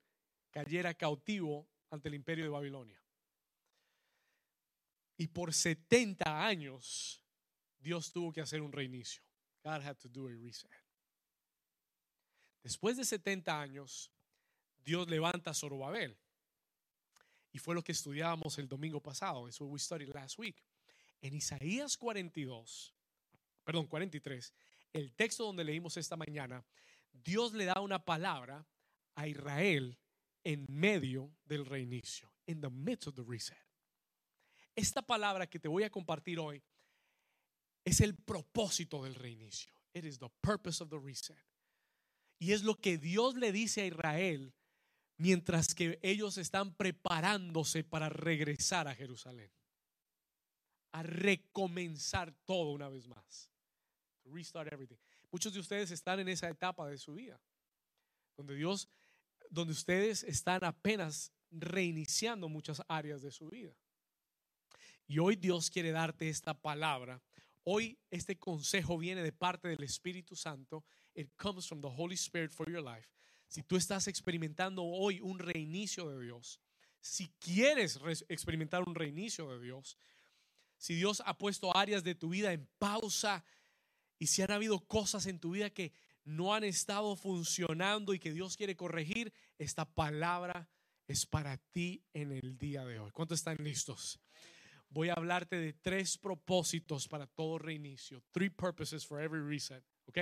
[0.51, 2.99] cayera cautivo ante el imperio de Babilonia.
[5.19, 7.23] Y por 70 años
[7.79, 9.23] Dios tuvo que hacer un reinicio.
[9.63, 10.71] God had to do a reset.
[12.63, 14.11] Después de 70 años,
[14.79, 16.17] Dios levanta a Zorobabel.
[17.53, 19.49] Y fue lo que estudiábamos el domingo pasado.
[19.49, 20.57] Eso we studied last week.
[21.21, 22.95] En Isaías 42,
[23.65, 24.53] perdón, 43,
[24.93, 26.65] el texto donde leímos esta mañana,
[27.13, 28.67] Dios le da una palabra
[29.15, 29.99] a Israel
[30.45, 33.57] en medio del reinicio, in the midst of the reset.
[34.75, 36.63] Esta palabra que te voy a compartir hoy
[37.85, 39.73] es el propósito del reinicio.
[39.95, 41.37] It is the purpose of the reset.
[42.39, 44.53] Y es lo que Dios le dice a Israel
[45.23, 49.51] mientras que ellos están preparándose para regresar a Jerusalén
[50.93, 53.51] a recomenzar todo una vez más.
[54.25, 54.97] Restart everything.
[55.31, 57.41] Muchos de ustedes están en esa etapa de su vida,
[58.37, 58.89] donde Dios,
[59.51, 63.75] donde ustedes están apenas reiniciando muchas áreas de su vida.
[65.07, 67.23] Y hoy Dios quiere darte esta palabra.
[67.65, 70.85] Hoy este consejo viene de parte del Espíritu Santo.
[71.15, 73.09] It comes from the Holy Spirit for your life.
[73.53, 76.59] Si tú estás experimentando hoy un reinicio de Dios,
[77.03, 79.99] si quieres experimentar un reinicio de Dios,
[80.79, 83.45] si Dios ha puesto áreas de tu vida en pausa
[84.19, 85.93] y si han habido cosas en tu vida que
[86.25, 90.71] no han estado funcionando y que Dios quiere corregir, esta palabra
[91.07, 93.11] es para ti en el día de hoy.
[93.11, 94.19] ¿Cuántos están listos?
[94.89, 98.23] Voy a hablarte de tres propósitos para todo reinicio.
[98.31, 99.85] Three purposes for every reset.
[100.07, 100.21] ¿Ok?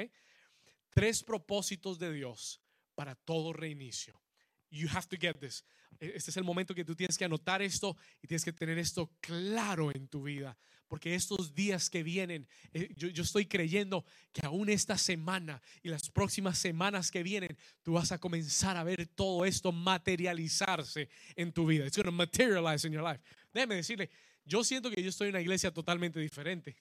[0.89, 2.61] Tres propósitos de Dios
[3.01, 4.21] para todo reinicio.
[4.69, 5.65] You have to get this.
[5.99, 8.77] E, este es el momento que tú tienes que anotar esto y tienes que tener
[8.77, 10.55] esto claro en tu vida.
[10.87, 15.89] Porque estos días que vienen, eh, yo, yo, estoy creyendo que aún esta semana y
[15.89, 21.53] las próximas semanas que vienen, tú vas a comenzar a ver todo esto materializarse en
[21.53, 21.87] tu vida.
[21.87, 23.23] It's going to materialize in your life.
[23.55, 24.11] Déjeme decirle,
[24.45, 26.77] yo siento que yo estoy en una iglesia totalmente diferente.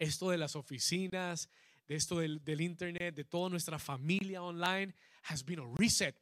[0.00, 1.48] Esto de las oficinas,
[1.86, 4.94] de esto del, internet, de toda nuestra familia online,
[5.24, 6.16] has been a reset.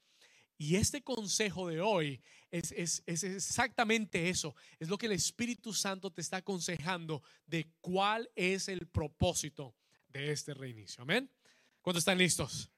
[0.58, 2.20] Y este consejo de hoy
[2.50, 4.54] es, es, exactamente eso.
[4.78, 9.74] Es lo que el Espíritu Santo te está aconsejando de cuál es el propósito
[10.08, 11.02] de este reinicio.
[11.02, 11.30] Amén.
[11.80, 12.70] ¿Cuántos están listos?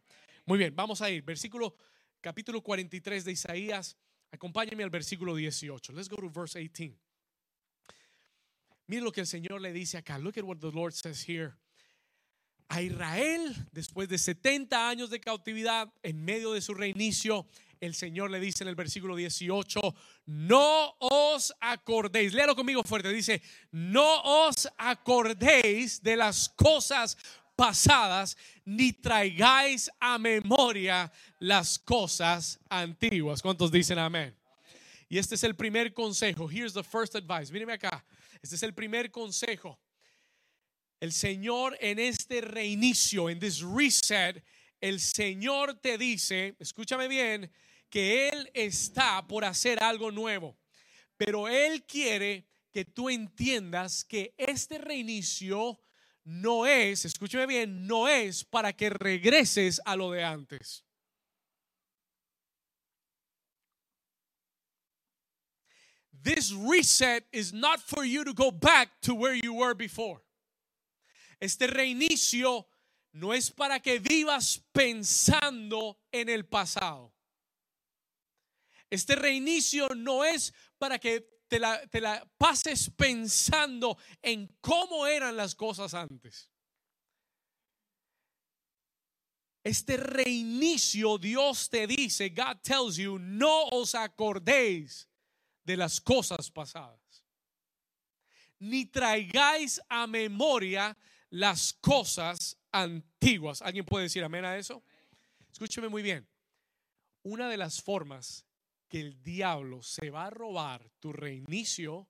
[0.47, 1.23] Muy bien, vamos a ir.
[1.23, 1.77] Versículo,
[2.21, 3.97] capítulo 43 de Isaías.
[4.31, 5.93] Acompáñame al versículo 18.
[5.93, 6.99] Let's go to verse 18.
[8.87, 10.19] Mire lo que el Señor le dice acá.
[10.19, 11.55] Look at what the Lord says here.
[12.69, 17.47] A Israel, después de 70 años de cautividad, en medio de su reinicio,
[17.81, 19.81] el Señor le dice en el versículo 18,
[20.27, 27.17] no os acordéis, léalo conmigo fuerte, dice, no os acordéis de las cosas
[27.55, 33.43] pasadas, ni traigáis a memoria las cosas antiguas.
[33.43, 34.35] ¿Cuántos dicen amén?
[35.09, 36.51] Y este es el primer consejo.
[36.51, 37.53] Here's the first advice.
[37.53, 38.05] Míreme acá.
[38.43, 39.79] Este es el primer consejo.
[41.01, 44.43] El Señor en este reinicio, en this reset,
[44.81, 47.51] el Señor te dice, escúchame bien,
[47.89, 50.59] que Él está por hacer algo nuevo.
[51.17, 55.81] Pero Él quiere que tú entiendas que este reinicio
[56.25, 60.85] no es, escúchame bien, no es para que regreses a lo de antes.
[66.25, 70.24] This reset is not for you to go back to where you were before.
[71.41, 72.69] Este reinicio
[73.13, 77.15] no es para que vivas pensando en el pasado.
[78.91, 85.95] Este reinicio no es para que te la, pases pensando en cómo eran las cosas
[85.95, 86.51] antes.
[89.65, 95.09] este reinicio, Dios te dice, God tells you, no os acordéis
[95.65, 97.25] de las cosas pasadas,
[98.59, 100.95] ni traigáis a memoria
[101.35, 103.61] las cosas antiguas.
[103.61, 104.85] ¿Alguien puede decir amén a eso?
[105.51, 106.29] Escúcheme muy bien.
[107.25, 108.47] Una de las formas
[108.89, 112.07] que el diablo se va a robar tu reinicio,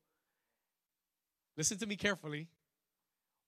[1.57, 2.51] listen to me carefully,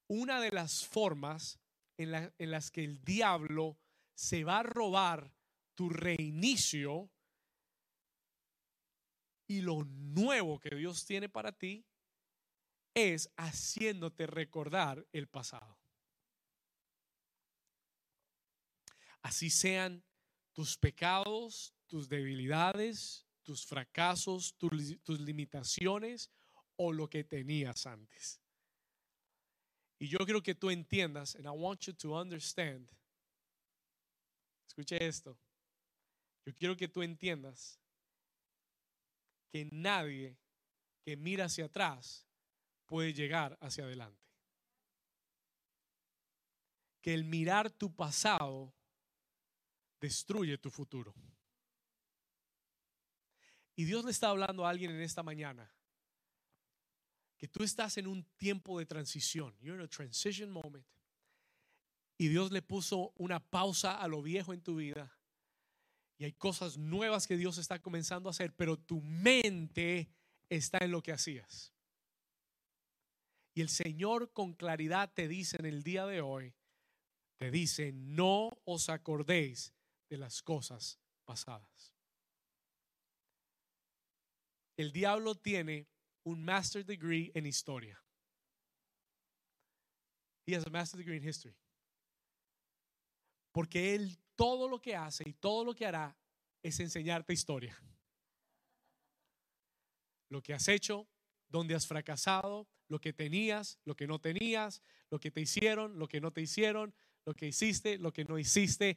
[0.08, 1.58] una de las formas
[1.98, 3.78] en, en las que el diablo
[4.14, 5.30] se va a robar
[5.74, 7.10] tu reinicio
[9.46, 11.84] y lo nuevo que Dios tiene para ti
[12.96, 15.78] es haciéndote recordar el pasado.
[19.20, 20.02] Así sean
[20.54, 26.30] tus pecados, tus debilidades, tus fracasos, tus, limitaciones
[26.76, 28.40] o lo que tenías antes.
[29.98, 32.90] Y yo quiero que tú entiendas, and I want you to understand
[34.66, 35.38] Escuche esto.
[36.44, 37.80] Yo quiero que tú entiendas
[39.50, 40.38] que nadie
[41.02, 42.25] que mira hacia atrás
[42.86, 44.24] puede llegar hacia adelante.
[47.00, 48.72] Que el mirar tu pasado
[50.00, 51.14] destruye tu futuro.
[53.74, 55.70] Y Dios le está hablando a alguien en esta mañana
[57.36, 59.54] que tú estás en un tiempo de transición.
[59.60, 60.86] You're in a transition moment
[62.18, 65.12] y Dios le puso una pausa a lo viejo en tu vida.
[66.18, 70.08] Y hay cosas nuevas que Dios está comenzando a hacer, pero tu mente
[70.48, 71.74] está en lo que hacías.
[73.56, 76.54] Y el Señor con claridad te dice en el día de hoy,
[77.38, 79.72] te dice, no os acordéis
[80.10, 81.94] de las cosas pasadas.
[84.76, 85.88] El diablo tiene
[86.24, 87.98] un master degree en historia.
[90.44, 91.56] He has a master degree in history.
[93.52, 96.14] Porque Él todo lo que hace y todo lo que hará
[96.62, 97.82] es enseñarte historia.
[100.28, 101.08] Lo que has hecho,
[101.48, 106.08] donde has fracasado, lo que tenías, lo que no tenías, lo que te hicieron, lo
[106.08, 106.94] que no te hicieron,
[107.24, 108.96] lo que hiciste, lo que no hiciste.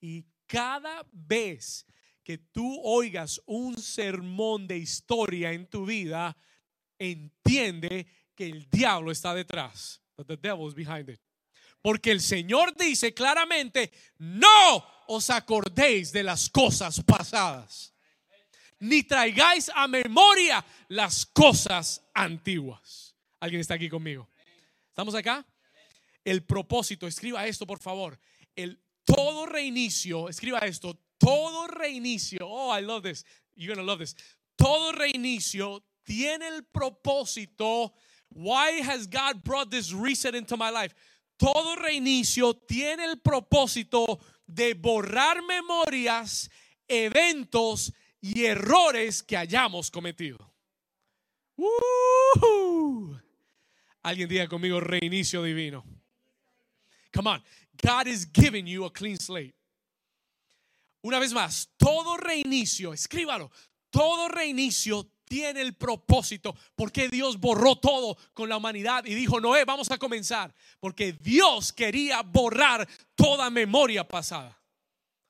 [0.00, 1.86] Y cada vez
[2.22, 6.36] que tú oigas un sermón de historia en tu vida,
[6.98, 10.00] entiende que el diablo está detrás.
[10.26, 11.18] the devil is behind.
[11.82, 17.94] Porque el Señor dice claramente, no os acordéis de las cosas pasadas,
[18.78, 23.09] ni traigáis a memoria las cosas antiguas.
[23.40, 24.28] ¿Alguien está aquí conmigo?
[24.88, 25.44] ¿Estamos acá?
[26.24, 28.18] El propósito, escriba esto por favor.
[28.54, 32.46] El todo reinicio, escriba esto, todo reinicio.
[32.46, 33.24] Oh, I love this.
[33.54, 34.14] You're gonna love this.
[34.56, 37.94] Todo reinicio tiene el propósito.
[38.28, 40.94] Why has God brought this reset into my life?
[41.40, 46.50] todo reinicio tiene el propósito de borrar memorias,
[46.86, 50.52] eventos y errores que hayamos cometido.
[54.02, 55.84] Alguien diga conmigo reinicio divino.
[57.12, 57.42] Come on,
[57.82, 59.54] God is giving you a clean slate.
[61.02, 63.50] Una vez más, todo reinicio, escríbalo,
[63.90, 66.54] todo reinicio tiene el propósito.
[66.74, 70.52] Porque Dios borró todo con la humanidad y dijo, Noé, vamos a comenzar.
[70.80, 74.60] Porque Dios quería borrar toda memoria pasada.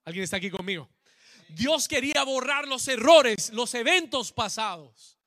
[0.04, 0.88] ¿Alguien está aquí conmigo?
[1.50, 5.18] Dios quería borrar los errores, los eventos pasados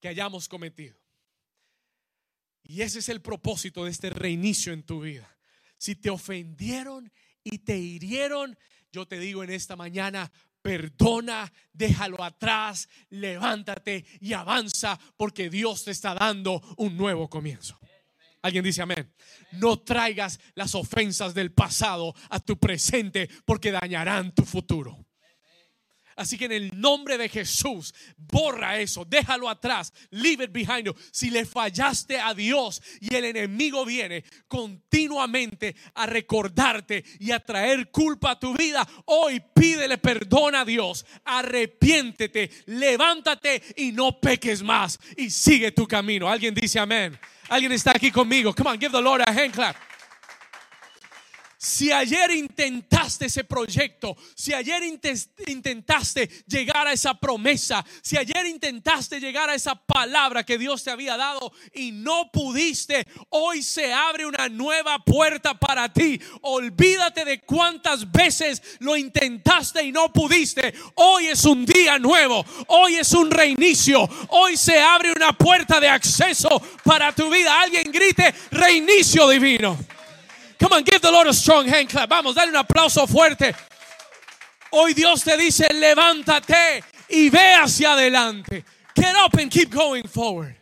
[0.00, 1.01] que hayamos cometido.
[2.72, 5.28] Y ese es el propósito de este reinicio en tu vida.
[5.76, 7.12] Si te ofendieron
[7.44, 8.56] y te hirieron,
[8.90, 10.32] yo te digo en esta mañana,
[10.62, 17.78] perdona, déjalo atrás, levántate y avanza porque Dios te está dando un nuevo comienzo.
[18.40, 19.12] Alguien dice amén.
[19.50, 25.04] No traigas las ofensas del pasado a tu presente porque dañarán tu futuro.
[26.16, 30.94] Así que en el nombre de Jesús, borra eso, déjalo atrás, leave it behind you.
[31.10, 37.90] Si le fallaste a Dios y el enemigo viene continuamente a recordarte y a traer
[37.90, 44.98] culpa a tu vida, hoy pídele perdón a Dios, arrepiéntete, levántate y no peques más
[45.16, 46.28] y sigue tu camino.
[46.28, 47.18] Alguien dice amén.
[47.48, 48.54] Alguien está aquí conmigo.
[48.54, 49.91] Come on, give the Lord a hand clap.
[51.64, 54.82] Si ayer intentaste ese proyecto, si ayer
[55.46, 60.90] intentaste llegar a esa promesa, si ayer intentaste llegar a esa palabra que Dios te
[60.90, 66.20] había dado y no pudiste, hoy se abre una nueva puerta para ti.
[66.40, 70.74] Olvídate de cuántas veces lo intentaste y no pudiste.
[70.96, 75.88] Hoy es un día nuevo, hoy es un reinicio, hoy se abre una puerta de
[75.88, 77.60] acceso para tu vida.
[77.60, 79.78] Alguien grite reinicio divino.
[80.62, 82.08] Come on, give the Lord a strong hand clap.
[82.08, 83.52] Vamos, dale un aplauso fuerte.
[84.70, 88.64] Hoy Dios te dice, levántate y ve hacia adelante.
[88.94, 90.54] Get up and keep going forward.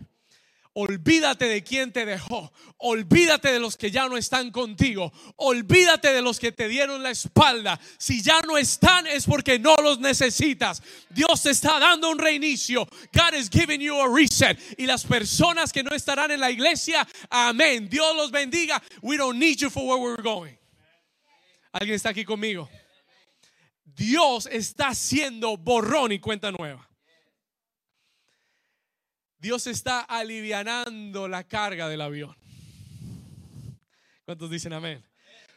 [0.73, 2.51] Olvídate de quien te dejó.
[2.83, 5.13] Olvídate de los que ya no están contigo.
[5.37, 7.79] Olvídate de los que te dieron la espalda.
[7.99, 10.83] Si ya no están es porque no los necesitas.
[11.11, 12.87] Dios te está dando un reinicio.
[13.13, 14.59] God is giving you a reset.
[14.79, 17.87] Y las personas que no estarán en la iglesia, amén.
[17.91, 18.83] Dios los bendiga.
[19.03, 20.57] We don't need you for where we're going.
[21.73, 22.69] ¿Alguien está aquí conmigo?
[23.85, 26.89] Dios está haciendo borrón y cuenta nueva.
[29.39, 32.40] Dios está alivianando la carga del avión.
[34.31, 35.05] ¿Cuántos dicen amén?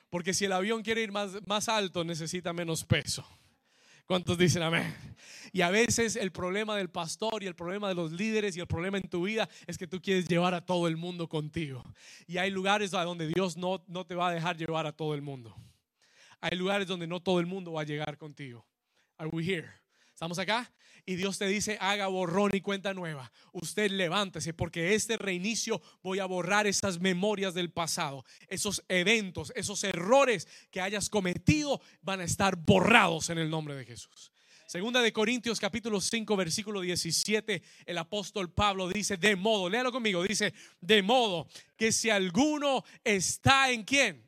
[0.09, 3.23] Porque si el avión quiere ir más, más alto, necesita menos peso.
[4.07, 4.91] ¿Cuántos dicen amén?
[5.51, 8.65] Y a veces el problema del pastor y el problema de los líderes y el
[8.65, 11.83] problema en tu vida es que tú quieres llevar a todo el mundo contigo.
[12.25, 15.13] Y hay lugares a donde Dios no, no te va a dejar llevar a todo
[15.13, 15.55] el mundo.
[16.41, 18.65] Hay lugares donde no todo el mundo va a llegar contigo.
[19.19, 19.69] Are we here?
[20.07, 20.73] ¿Estamos acá?
[21.05, 23.31] Y Dios te dice, haga borrón y cuenta nueva.
[23.51, 28.23] Usted levántese porque este reinicio voy a borrar esas memorias del pasado.
[28.47, 33.85] Esos eventos, esos errores que hayas cometido van a estar borrados en el nombre de
[33.85, 34.31] Jesús.
[34.65, 40.23] Segunda de Corintios capítulo 5 versículo 17, el apóstol Pablo dice, de modo, léalo conmigo,
[40.23, 44.25] dice, de modo que si alguno está en quién.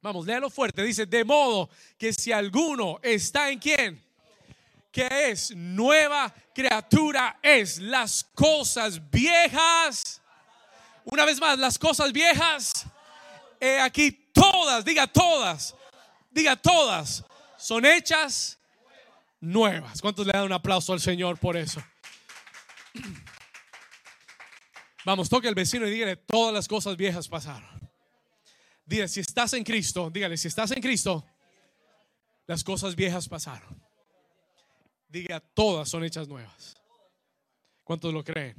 [0.00, 1.68] Vamos, léalo fuerte, dice, de modo
[1.98, 4.04] que si alguno está en quién
[4.94, 10.22] que es nueva criatura es las cosas viejas.
[11.04, 12.86] Una vez más, las cosas viejas.
[13.82, 15.74] aquí todas, diga todas,
[16.30, 17.24] diga todas,
[17.58, 18.56] son hechas
[19.40, 20.00] nuevas.
[20.00, 21.82] ¿Cuántos le dan un aplauso al Señor por eso?
[25.04, 27.68] Vamos, toque al vecino y dígale, todas las cosas viejas pasaron.
[28.86, 31.26] Dile, si estás en Cristo, dígale, si estás en Cristo,
[32.46, 33.83] las cosas viejas pasaron
[35.20, 36.76] diga, todas son hechas nuevas.
[37.84, 38.56] ¿Cuántos lo creen?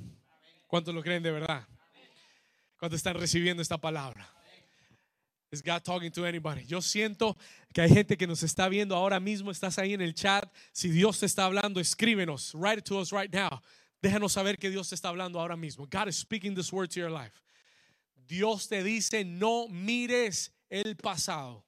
[0.68, 1.68] ¿Cuántos lo creen de verdad?
[2.78, 4.30] ¿Cuántos están recibiendo esta palabra?
[5.52, 6.66] Is God talking to anybody?
[6.66, 7.38] Yo siento
[7.74, 9.52] que hay gente que nos está viendo ahora mismo.
[9.52, 10.52] Estás ahí en el chat.
[10.72, 12.54] Si Dios te está hablando, escríbenos.
[12.56, 13.62] Write it to us right now.
[14.02, 15.88] Déjanos saber que Dios te está hablando ahora mismo.
[15.88, 17.42] God is speaking this word to your life.
[18.28, 21.64] Dios te dice, no mires el pasado.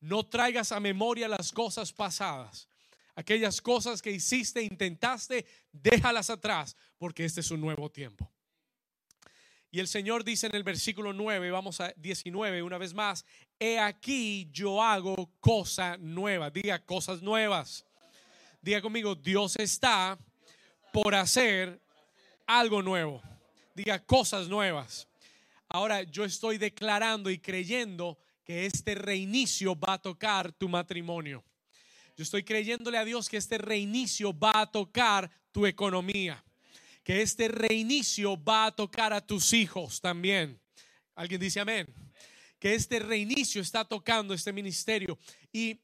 [0.00, 2.67] No traigas a memoria las cosas pasadas.
[3.18, 8.30] Aquellas cosas que hiciste, intentaste, déjalas atrás, porque este es un nuevo tiempo.
[9.72, 13.24] Y el Señor dice en el versículo 9, vamos a 19, una vez más,
[13.58, 16.48] he aquí yo hago cosa nueva.
[16.48, 17.84] Diga cosas nuevas.
[18.62, 20.16] Diga conmigo, Dios está
[20.92, 21.80] por hacer
[22.46, 23.20] algo nuevo.
[23.74, 25.08] Diga cosas nuevas.
[25.68, 31.42] Ahora yo estoy declarando y creyendo que este reinicio va a tocar tu matrimonio.
[32.18, 36.44] Yo estoy creyéndole a Dios que este reinicio va a tocar tu economía,
[37.04, 40.60] que este reinicio va a tocar a tus hijos también.
[41.14, 41.86] ¿Alguien dice amén?
[42.58, 45.16] Que este reinicio está tocando este ministerio.
[45.52, 45.78] Y,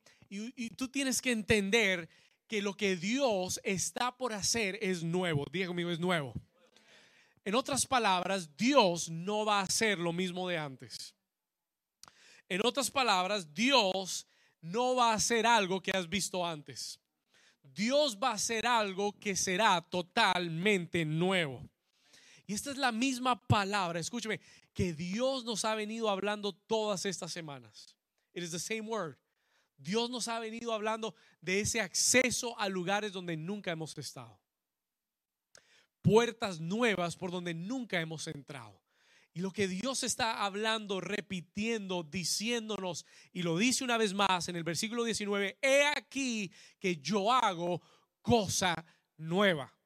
[0.76, 2.08] tú tienes que entender
[2.48, 5.44] que lo que Dios está por hacer es nuevo.
[5.52, 6.34] Diga conmigo, es nuevo.
[7.44, 11.14] En otras palabras, Dios no va a hacer lo mismo de antes.
[12.48, 14.26] En otras palabras, Dios
[14.64, 16.98] no va a ser algo que has visto antes.
[17.62, 21.62] Dios va a hacer algo que será totalmente nuevo.
[22.46, 24.40] Y esta es la misma palabra, escúcheme,
[24.72, 27.94] que Dios nos ha venido hablando todas estas semanas.
[28.32, 29.16] It is the same word.
[29.76, 34.38] Dios nos ha venido hablando de ese acceso a lugares donde nunca hemos estado.
[36.00, 38.83] Puertas nuevas por donde nunca hemos entrado.
[39.36, 44.54] Y lo que Dios está hablando, repitiendo, diciéndonos, y lo dice una vez más en
[44.54, 47.82] el versículo 19, he aquí que yo hago
[48.22, 49.76] cosa nueva.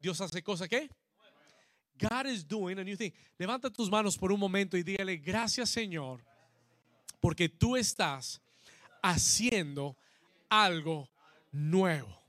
[0.00, 0.88] Dios hace cosa qué?
[1.98, 3.10] God is doing a new thing.
[3.36, 6.24] Levanta tus manos por un momento y dígale, gracias Señor,
[7.20, 8.40] porque tú estás
[9.02, 9.98] haciendo
[10.48, 11.10] algo
[11.52, 12.22] nuevo.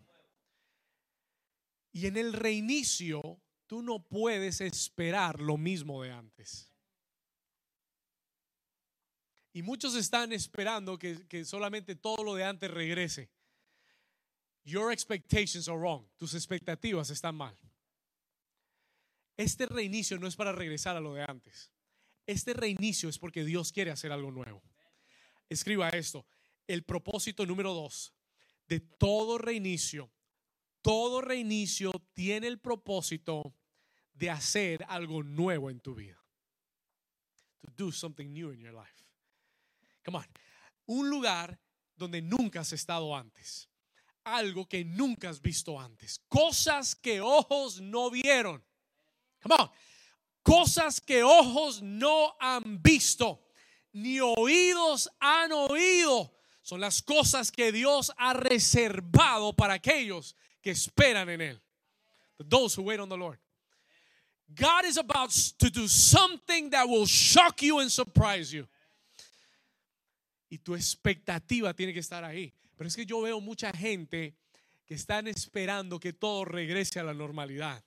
[1.93, 6.73] Y en el reinicio tú no puedes esperar lo mismo de antes.
[9.53, 13.29] Y muchos están esperando que, solamente todo lo de antes regrese.
[14.63, 16.03] Your expectations are wrong.
[16.17, 17.55] Tus expectativas están mal.
[19.37, 21.71] Este reinicio no es para regresar a lo de antes.
[22.25, 24.63] Este reinicio es porque Dios quiere hacer algo nuevo.
[25.47, 26.25] Escriba esto.
[26.67, 28.15] El propósito número dos
[28.67, 30.11] de todo reinicio,
[30.81, 33.55] todo reinicio tiene el propósito
[34.19, 36.19] de hacer algo nuevo en tu vida.
[37.61, 39.05] to do something new in your life.
[40.03, 40.25] Come on.
[40.87, 41.57] Un lugar
[41.97, 43.67] donde nunca has estado antes.
[44.25, 46.19] Algo que nunca has visto antes.
[46.29, 48.61] Cosas que ojos no vieron.
[49.41, 49.69] Come on.
[50.43, 53.45] Cosas que ojos no han visto,
[53.93, 56.33] ni oídos han oído.
[56.61, 61.61] Son las cosas que Dios ha reservado para aquellos que esperan en Él.
[62.37, 63.39] Those who wait on the Lord.
[64.55, 68.67] God is about to do something that will shock you and surprise you.
[70.49, 72.53] Y tu expectativa tiene que estar ahí.
[72.75, 74.35] Pero es que yo veo mucha gente
[74.85, 77.83] que están esperando que todo regrese a la normalidad.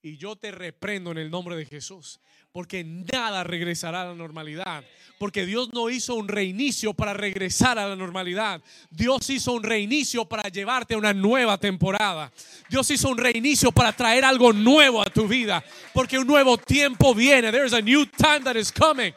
[0.00, 2.20] Y yo te reprendo en el nombre de Jesús.
[2.52, 4.84] Porque nada regresará a la normalidad.
[5.18, 8.62] Porque Dios no hizo un reinicio para regresar a la normalidad.
[8.90, 12.32] Dios hizo un reinicio para llevarte a una nueva temporada.
[12.70, 15.64] Dios hizo un reinicio para traer algo nuevo a tu vida.
[15.92, 17.50] Porque un nuevo tiempo viene.
[17.50, 19.12] There's a new time that is coming.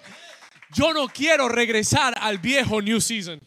[0.73, 3.39] Yo no quiero regresar al viejo New Season.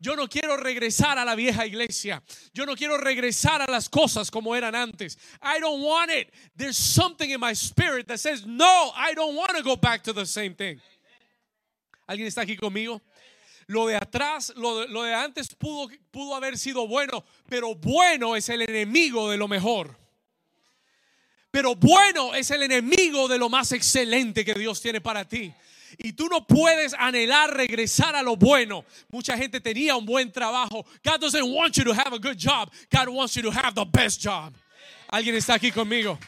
[0.00, 2.22] Yo no quiero regresar a la vieja iglesia.
[2.54, 5.18] Yo no quiero regresar a las cosas como eran antes.
[5.42, 6.32] I don't want it.
[6.56, 10.14] There's something in my spirit that says, no, I don't want to go back to
[10.14, 10.80] the same thing.
[12.08, 13.02] ¿Alguien está aquí conmigo?
[13.66, 18.34] Lo de atrás, lo de, lo de antes pudo, pudo haber sido bueno, pero bueno
[18.34, 19.96] es el enemigo de lo mejor.
[21.50, 25.52] Pero bueno es el enemigo de lo más excelente que Dios tiene para ti.
[25.98, 28.84] Y tú no puedes anhelar regresar a lo bueno.
[29.08, 30.84] Mucha gente tenía un buen trabajo.
[31.04, 32.70] God doesn't want you to have a good job.
[32.90, 34.52] God wants you to have the best job.
[35.08, 36.18] ¿Alguien está aquí conmigo?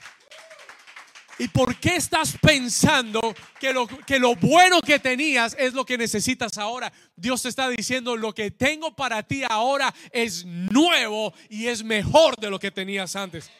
[1.39, 5.97] ¿Y por qué estás pensando que lo, que lo bueno que tenías es lo que
[5.97, 6.93] necesitas ahora?
[7.17, 12.37] Dios te está diciendo, lo que tengo para ti ahora es nuevo y es mejor
[12.37, 13.51] de lo que tenías antes.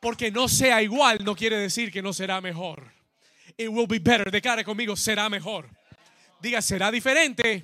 [0.00, 2.92] Porque no sea igual no quiere decir que no será mejor.
[3.56, 4.30] It will be better.
[4.30, 5.68] Declare conmigo, será mejor.
[6.40, 7.62] Diga, será diferente,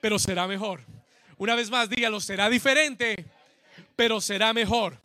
[0.00, 0.84] pero será mejor.
[1.36, 3.26] Una vez más, dígalo, será diferente,
[3.96, 5.00] pero será mejor.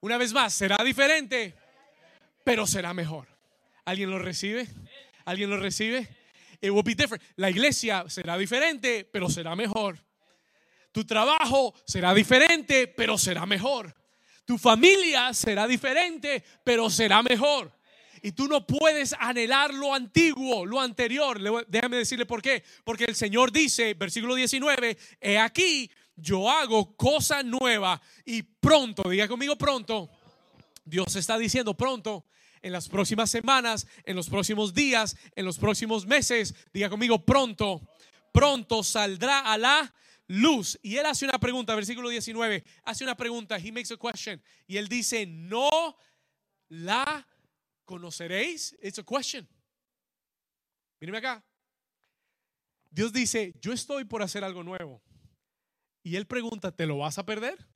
[0.00, 1.54] Una vez más, será diferente,
[2.44, 3.26] pero será mejor.
[3.84, 4.68] ¿Alguien lo recibe?
[5.24, 6.08] ¿Alguien lo recibe?
[6.60, 7.22] It will be different.
[7.36, 9.98] La iglesia será diferente, pero será mejor.
[10.92, 13.94] Tu trabajo será diferente, pero será mejor.
[14.44, 17.75] Tu familia será diferente, pero será mejor.
[18.26, 21.40] Y tú no puedes anhelar lo antiguo, lo anterior.
[21.68, 22.64] Déjame decirle por qué.
[22.82, 29.28] Porque el Señor dice, versículo 19, he aquí, yo hago cosa nueva y pronto, diga
[29.28, 30.10] conmigo pronto.
[30.84, 32.24] Dios está diciendo pronto,
[32.62, 37.80] en las próximas semanas, en los próximos días, en los próximos meses, diga conmigo pronto,
[38.32, 39.94] pronto saldrá a la
[40.26, 40.80] luz.
[40.82, 44.42] Y él hace una pregunta, versículo 19, hace una pregunta, he makes a question.
[44.66, 45.96] Y él dice, no
[46.68, 47.24] la
[47.86, 48.76] conoceréis.
[48.82, 49.48] It's a question.
[51.00, 51.42] Míreme acá.
[52.90, 55.02] Dios dice, yo estoy por hacer algo nuevo.
[56.02, 57.66] Y él pregunta, ¿te lo vas a perder?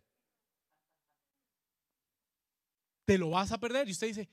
[3.05, 3.89] ¿Te lo vas a perder?
[3.89, 4.29] Y usted dice,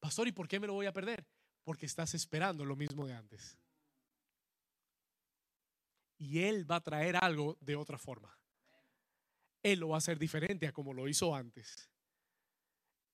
[0.00, 1.26] pastor, ¿y por qué me lo voy a perder?
[1.64, 3.58] Porque estás esperando lo mismo de antes.
[6.18, 8.36] Y él va a traer algo de otra forma.
[9.62, 11.88] Él lo va a hacer diferente a como lo hizo antes.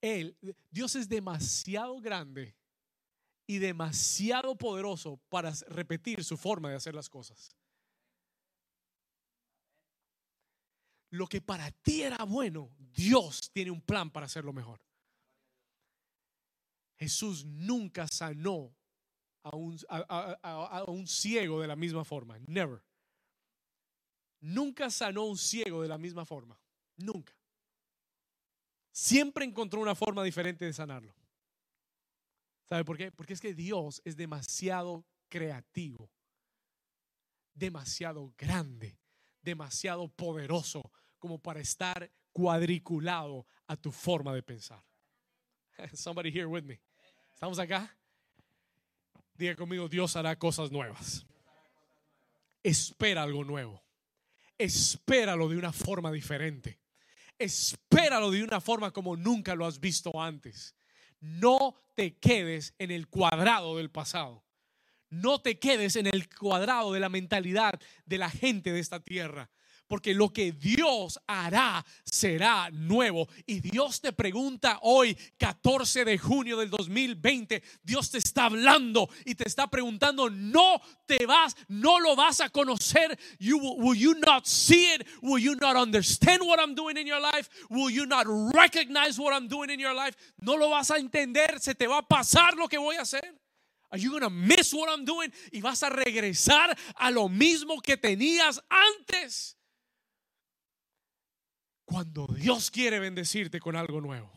[0.05, 0.36] Él,
[0.70, 2.55] Dios es demasiado grande
[3.46, 7.57] y demasiado poderoso para repetir su forma de hacer las cosas.
[11.09, 14.78] Lo que para ti era bueno, Dios tiene un plan para hacerlo mejor.
[16.98, 18.76] Jesús nunca sanó
[19.42, 22.38] a un, a un ciego de la misma forma.
[22.40, 22.82] Never.
[24.40, 26.61] Nunca sanó a un ciego de la misma forma.
[26.96, 27.34] Nunca
[28.95, 31.14] siempre encontró una forma diferente de sanarlo.
[32.62, 33.11] ¿Sabe por qué?
[33.11, 36.11] Porque es que Dios es demasiado creativo,
[37.53, 38.99] demasiado grande,
[39.42, 44.82] demasiado poderoso como para estar cuadriculado a tu forma de pensar.
[45.92, 46.80] Somebody here with me.
[47.32, 47.99] ¿Estamos acá?
[49.34, 51.26] Diga conmigo, Dios hará cosas nuevas.
[52.62, 53.82] Espera algo nuevo.
[54.57, 56.84] Espéralo de una forma diferente.
[57.39, 60.74] Espéralo de una forma como nunca lo has visto antes.
[61.20, 64.45] No te quedes en el cuadrado del pasado.
[65.11, 69.51] No te quedes en el cuadrado de la mentalidad de la gente de esta tierra
[69.87, 73.28] porque lo que Dios hará será nuevo.
[73.47, 79.35] Y Dios te pregunta hoy, 14 de junio del 2020, Dios te está hablando y
[79.35, 83.18] te está preguntando, no te vas, no lo vas a conocer.
[83.39, 85.07] You, will you not see it?
[85.22, 87.49] Will you not understand what I'm doing in your life?
[87.70, 90.16] Will you not recognize what I'm doing in your life?
[90.41, 93.22] No lo vas a entender, se te va a pasar lo que voy a hacer.
[93.91, 95.32] Are you gonna miss what I'm doing?
[95.53, 99.57] Y vas a regresar a lo mismo que tenías antes.
[101.85, 104.32] Cuando Dios quiere bendecirte con algo nuevo.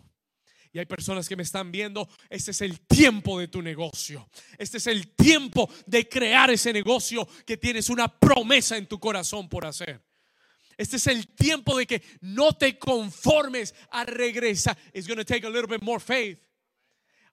[0.71, 4.29] Y hay personas que me están viendo, este es el tiempo de tu negocio.
[4.57, 9.47] Este es el tiempo de crear ese negocio que tienes una promesa en tu corazón
[9.49, 10.03] por hacer.
[10.77, 14.77] Este es el tiempo de que no te conformes a regresar.
[14.93, 16.39] It's going to take a little bit more faith.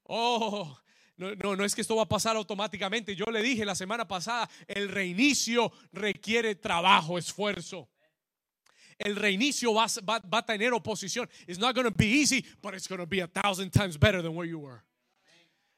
[0.04, 0.78] Oh,
[1.16, 3.14] no, no, no es que esto va a pasar automáticamente.
[3.14, 7.90] Yo le dije la semana pasada, el reinicio requiere trabajo, esfuerzo.
[8.98, 11.28] El reinicio va, va, va a tener oposición.
[11.46, 14.22] It's not going to be easy, but it's going to be a thousand times better
[14.22, 14.82] than where you were.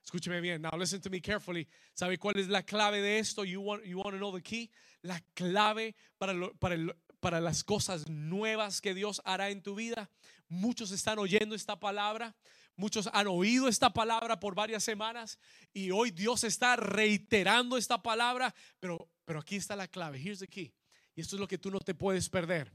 [0.06, 0.62] Escúcheme bien.
[0.62, 1.66] Now listen to me carefully.
[1.94, 3.42] ¿Sabe cuál es la clave de esto?
[3.42, 4.70] You want, you want to know the key?
[5.02, 10.08] La clave para, para, el, para las cosas nuevas que Dios hará en tu vida.
[10.48, 12.36] Muchos están oyendo esta palabra.
[12.76, 15.38] Muchos han oído esta palabra por varias semanas
[15.72, 20.18] y hoy Dios está reiterando esta palabra, pero, pero aquí está la clave.
[20.18, 20.74] Here's the key.
[21.16, 22.70] Y esto es lo que tú no te puedes perder.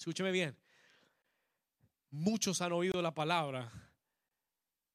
[0.00, 0.56] Escúcheme bien.
[2.08, 3.70] Muchos han oído la palabra,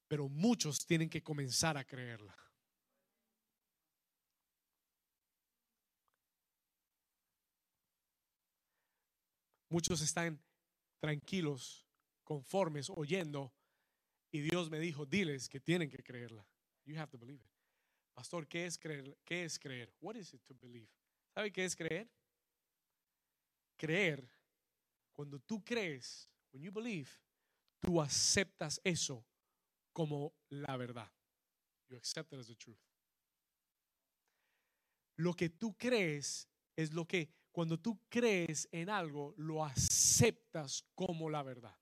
[0.07, 2.35] pero muchos tienen que comenzar a creerla.
[9.69, 10.43] Muchos están
[10.99, 11.85] tranquilos,
[12.23, 13.53] conformes, oyendo,
[14.31, 16.43] y Dios me dijo, diles que tienen que creerla.
[16.83, 17.51] You have to believe it.
[18.15, 19.15] Pastor, ¿qué es creer?
[19.23, 19.93] ¿Qué es creer?
[20.01, 20.89] What is it to believe?
[21.31, 22.09] ¿Sabe qué es creer?
[23.77, 24.27] Creer,
[25.16, 27.09] cuando tú crees, when you believe,
[27.82, 29.26] tú aceptas eso
[29.93, 31.09] como la verdad.
[31.89, 32.82] You accept it as the truth.
[35.18, 41.30] Lo que tú crees es lo que cuando tú crees en algo, lo aceptas como
[41.30, 41.76] la verdad.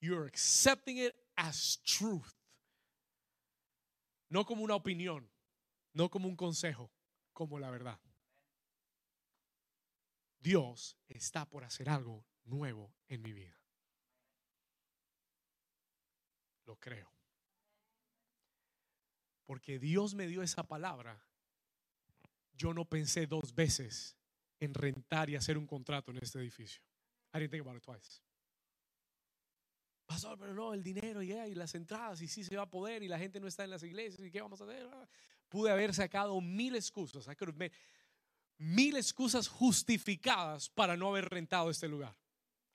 [0.00, 2.34] You're accepting it as truth.
[4.28, 5.30] No como una opinión,
[5.94, 6.90] no como un consejo,
[7.32, 7.98] como la verdad.
[10.42, 13.56] Dios está por hacer algo nuevo en mi vida.
[16.66, 17.10] Lo creo.
[19.44, 21.24] Porque Dios me dio esa palabra.
[22.54, 24.16] Yo no pensé dos veces
[24.58, 26.82] en rentar y hacer un contrato en este edificio.
[27.34, 28.20] I didn't think about it twice.
[30.06, 33.02] Pastor, pero no, el dinero y, y las entradas, y sí se va a poder,
[33.02, 34.88] y la gente no está en las iglesias, y qué vamos a hacer.
[35.48, 37.26] Pude haber sacado mil excusas.
[37.28, 37.72] I could have made
[38.62, 42.14] mil excusas justificadas para no haber rentado este lugar.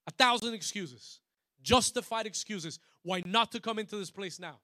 [0.06, 1.22] A thousand excuses,
[1.64, 4.60] justified excuses, why not to come into this place now.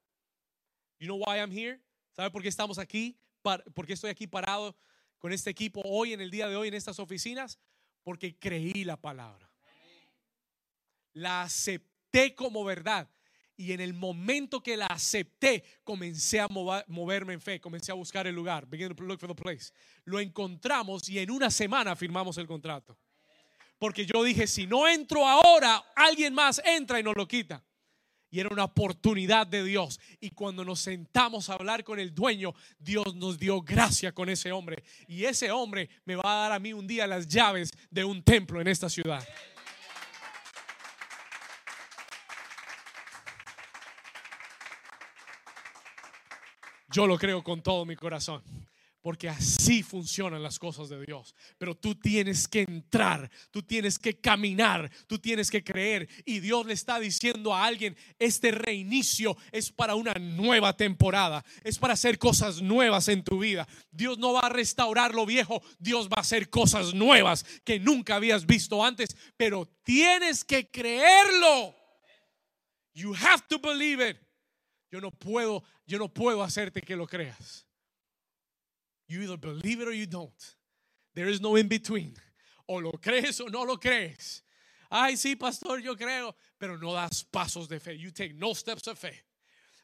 [0.98, 1.80] You know why I'm here?
[2.14, 3.16] ¿Sabe por qué estamos aquí?
[3.42, 4.74] ¿Por qué estoy aquí parado
[5.18, 7.58] con este equipo hoy, en el día de hoy, en estas oficinas?
[8.02, 9.50] Porque creí la palabra.
[11.14, 13.08] La acepté como verdad.
[13.56, 18.26] Y en el momento que la acepté, comencé a moverme en fe, comencé a buscar
[18.26, 18.66] el lugar.
[18.66, 19.72] Begin to look for the place.
[20.04, 22.98] Lo encontramos y en una semana firmamos el contrato.
[23.78, 27.62] Porque yo dije, si no entro ahora, alguien más entra y nos lo quita.
[28.30, 30.00] Y era una oportunidad de Dios.
[30.18, 34.50] Y cuando nos sentamos a hablar con el dueño, Dios nos dio gracia con ese
[34.50, 34.82] hombre.
[35.06, 38.24] Y ese hombre me va a dar a mí un día las llaves de un
[38.24, 39.24] templo en esta ciudad.
[46.94, 48.40] Yo lo creo con todo mi corazón.
[49.00, 51.34] Porque así funcionan las cosas de Dios.
[51.58, 56.08] Pero tú tienes que entrar, tú tienes que caminar, tú tienes que creer.
[56.24, 61.78] Y Dios le está diciendo a alguien, este reinicio es para una nueva temporada, es
[61.78, 63.68] para hacer cosas nuevas en tu vida.
[63.90, 68.14] Dios no va a restaurar lo viejo, Dios va a hacer cosas nuevas que nunca
[68.14, 69.16] habías visto antes.
[69.36, 71.74] Pero tienes que creerlo.
[72.94, 74.16] You have to believe it.
[74.94, 77.66] Yo no puedo, yo no puedo hacerte que lo creas.
[79.08, 80.56] You either believe it or you don't.
[81.14, 82.14] There is no in between.
[82.68, 84.44] O lo crees o no lo crees.
[84.88, 87.98] Ay, sí, pastor, yo creo, pero no das pasos de fe.
[87.98, 89.24] You take no steps of faith.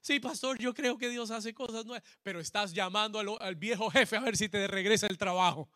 [0.01, 3.91] Sí, pastor, yo creo que Dios hace cosas nuevas, pero estás llamando al, al, viejo
[3.91, 5.69] jefe a ver si te regresa el trabajo.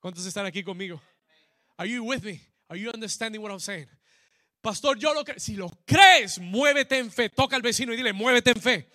[0.00, 1.02] ¿Cuántos están aquí conmigo?
[1.76, 2.40] Are you with me?
[2.70, 3.90] Are you understanding what I'm saying?
[4.60, 5.24] Pastor, yo lo.
[5.36, 7.28] Si lo crees, muévete en fe.
[7.28, 8.88] Toca al vecino y dile, muévete en fe.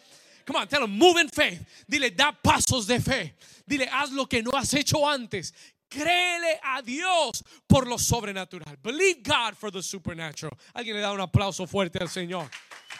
[0.45, 1.61] Come on, tell him, move in faith.
[1.87, 3.35] Dile, da pasos de fe.
[3.65, 5.53] Dile, haz lo que no has hecho antes.
[5.87, 8.77] Créele a Dios por lo sobrenatural.
[8.81, 10.57] Believe God for the supernatural.
[10.73, 12.49] Alguien le da un aplauso fuerte al Señor.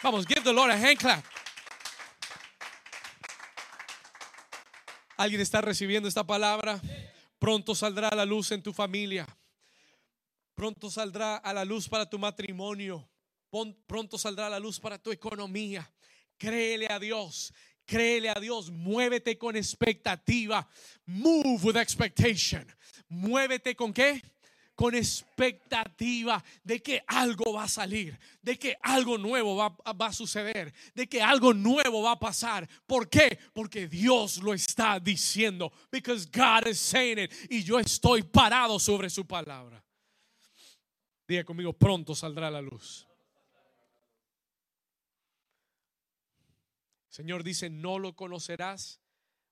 [0.02, 1.24] Vamos, give the Lord a hand clap.
[5.16, 6.80] ¿Alguien está recibiendo esta palabra?
[7.38, 9.26] Pronto saldrá la luz en tu familia.
[10.54, 13.08] Pronto saldrá a la luz para tu matrimonio.
[13.86, 15.88] Pronto saldrá a la luz para tu economía.
[16.36, 17.52] Créele a Dios.
[17.86, 20.66] Créele a Dios, muévete con expectativa.
[21.06, 22.64] Move with expectation.
[23.08, 24.22] Muévete con qué?
[24.74, 30.12] Con expectativa de que algo va a salir, de que algo nuevo va, va, a
[30.12, 32.68] suceder, de que algo nuevo va a pasar.
[32.86, 33.38] ¿Por qué?
[33.52, 35.70] Porque Dios lo está diciendo.
[35.92, 37.32] Because God is saying it.
[37.50, 39.84] Y yo estoy parado sobre su palabra.
[41.26, 43.06] Diga conmigo, pronto saldrá la luz.
[47.08, 49.00] Señor dice, no lo conocerás.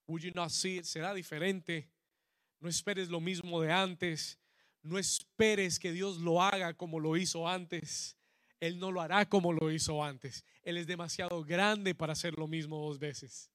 [0.06, 0.50] Would you not?
[0.50, 1.88] Será diferente.
[2.60, 4.38] No esperes lo mismo de antes.
[4.82, 8.16] No esperes que Dios lo haga como lo hizo antes.
[8.58, 10.44] Él no lo hará como lo hizo antes.
[10.62, 13.50] Él es demasiado grande para hacer lo mismo dos veces.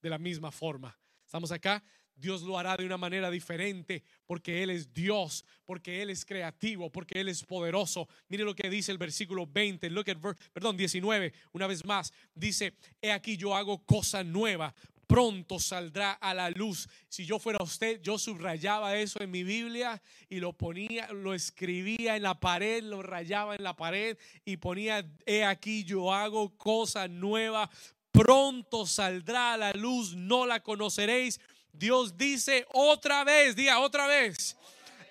[0.00, 0.98] De la misma forma.
[1.24, 1.82] ¿Estamos acá?
[2.16, 6.90] Dios lo hará de una manera diferente porque Él es Dios, porque Él es creativo,
[6.90, 8.08] porque Él es poderoso.
[8.28, 10.18] Mire lo que dice el versículo 20, look at
[10.52, 12.12] perdón, 19, una vez más.
[12.34, 14.74] Dice, he aquí yo hago cosa nueva,
[15.06, 16.88] pronto saldrá a la luz.
[17.08, 22.16] Si yo fuera usted, yo subrayaba eso en mi Biblia y lo ponía, lo escribía
[22.16, 27.08] en la pared, lo rayaba en la pared y ponía, he aquí yo hago cosa
[27.08, 27.70] nueva,
[28.10, 31.40] pronto saldrá a la luz, no la conoceréis
[31.74, 34.56] Dios dice otra vez, diga otra vez,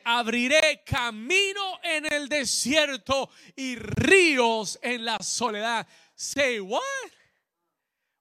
[0.03, 5.88] abriré camino en el desierto y ríos en la soledad.
[6.16, 6.82] Say what?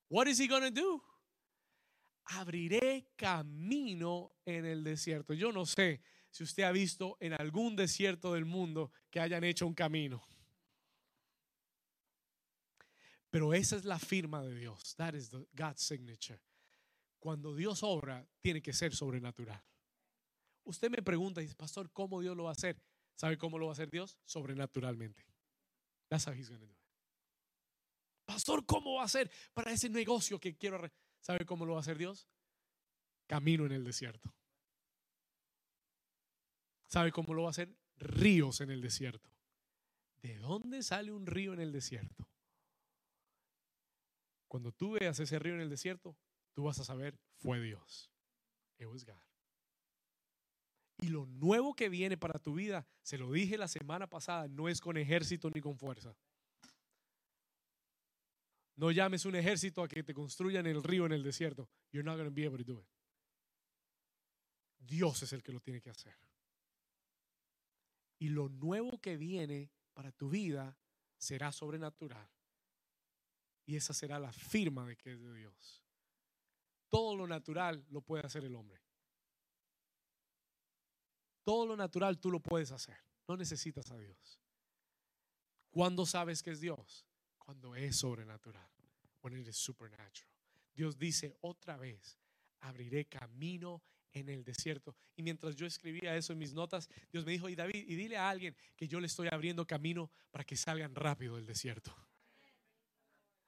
[0.09, 1.03] What is he going to do?
[2.24, 5.34] Abriré camino en el desierto.
[5.34, 9.66] Yo no sé si usted ha visto en algún desierto del mundo que hayan hecho
[9.66, 10.22] un camino.
[13.30, 14.95] Pero esa es la firma de Dios.
[14.97, 16.40] That is the God's signature
[17.23, 19.62] cuando Dios obra, tiene que ser sobrenatural.
[20.64, 22.83] Usted me pregunta, dice, pastor, ¿cómo Dios lo va a hacer?
[23.14, 24.18] ¿Sabe cómo lo va a hacer Dios?
[24.25, 25.25] Sobrenaturalmente.
[26.09, 26.75] That's how he's going.
[28.25, 30.81] Pastor, ¿cómo va a hacer para ese negocio que quiero?
[31.20, 32.27] ¿Sabe cómo lo va a hacer Dios?
[33.29, 34.35] Camino en el desierto.
[36.89, 37.73] ¿Sabe cómo lo va a hacer?
[37.99, 39.31] Ríos en el desierto.
[40.23, 42.29] ¿De dónde sale un río en el desierto?
[44.49, 46.16] Cuando tú veas ese río en el desierto,
[46.53, 48.11] tú vas a saber, fue Dios.
[48.78, 49.14] It was God.
[50.98, 54.68] Y lo nuevo que viene para tu vida, se lo dije la semana pasada, no
[54.68, 56.16] es con ejército ni con fuerza.
[58.76, 61.68] No llames un ejército a que te construyan el río en el desierto.
[61.90, 62.86] You're not going to be able to do it.
[64.78, 66.16] Dios es el que lo tiene que hacer.
[68.18, 70.76] Y lo nuevo que viene para tu vida
[71.18, 72.30] será sobrenatural.
[73.66, 75.82] Y esa será la firma de que es de Dios.
[76.93, 78.78] Todo lo natural lo puede hacer el hombre.
[81.43, 82.99] Todo lo natural tú lo puedes hacer.
[83.26, 84.38] No necesitas a Dios.
[85.70, 87.07] ¿Cuándo sabes que es Dios?
[87.38, 88.68] Cuando es sobrenatural.
[89.22, 90.30] When it is supernatural.
[90.74, 92.18] Dios dice otra vez,
[92.61, 93.82] abriré camino
[94.12, 94.95] en el desierto.
[95.16, 98.18] Y mientras yo escribía eso en mis notas, Dios me dijo, y David, y dile
[98.18, 101.97] a alguien que yo le estoy abriendo camino para que salgan rápido del desierto.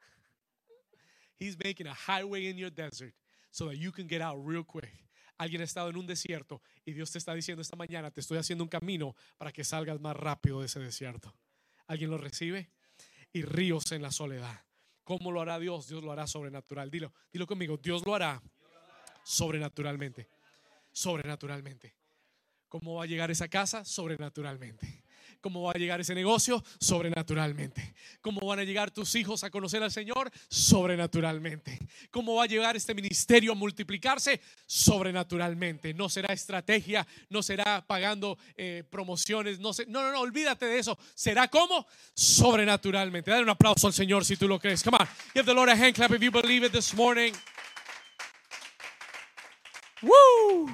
[1.39, 3.15] He's making a highway in your desert
[3.55, 4.93] so that you can get out real quick.
[5.39, 8.39] Alguien ha estado en un desierto y Dios te está diciendo esta mañana, te estoy
[8.39, 11.37] haciendo un camino para que salgas más rápido de ese desierto.
[11.87, 12.73] ¿Alguien lo recibe?
[13.33, 14.65] Y ríos en la soledad.
[15.05, 15.87] ¿Cómo lo hará Dios?
[15.87, 16.91] Dios lo hará sobrenatural.
[16.91, 18.43] Dilo, dilo conmigo, Dios lo hará
[19.23, 20.29] sobrenaturalmente.
[20.91, 21.97] Sobrenaturalmente.
[22.69, 23.85] ¿Cómo va a llegar esa casa?
[23.85, 25.04] Sobrenaturalmente
[25.45, 27.95] cómo va a llegar ese negocio sobrenaturalmente.
[28.23, 31.79] Cómo van a llegar tus hijos a conocer al Señor sobrenaturalmente.
[32.11, 35.93] Cómo va a llegar este ministerio a multiplicarse sobrenaturalmente.
[35.93, 40.97] No será estrategia, no será pagando eh, promociones, no, no, no, no, olvídate de eso.
[41.15, 43.31] Será como sobrenaturalmente.
[43.31, 44.83] Dale un aplauso al Señor si tú lo crees.
[44.83, 47.35] Come on, give the Lord a hand clap if you believe it this morning.
[50.01, 50.71] Woo!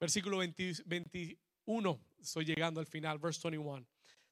[0.00, 3.86] Versículo 21 estoy llegando al final, verse 21.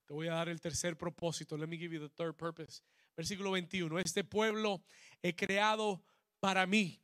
[0.06, 1.56] Te voy a dar el tercer propósito.
[1.56, 2.82] Let me give you the third purpose.
[3.16, 3.98] Versículo 21.
[3.98, 4.82] Este pueblo
[5.22, 6.02] he creado
[6.40, 7.02] para mí.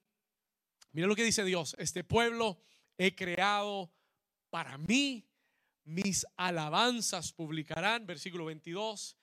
[0.93, 1.77] Mira lo que dice Dios.
[1.79, 2.59] Este pueblo
[2.97, 3.93] he creado
[4.51, 5.29] para mí.
[5.85, 8.07] Mis alabanzas publicarán.
[8.07, 9.19] Versículo 22.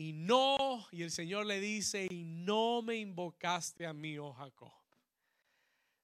[0.00, 4.72] Y no, y el Señor le dice, y no me invocaste a mí, oh Jacob,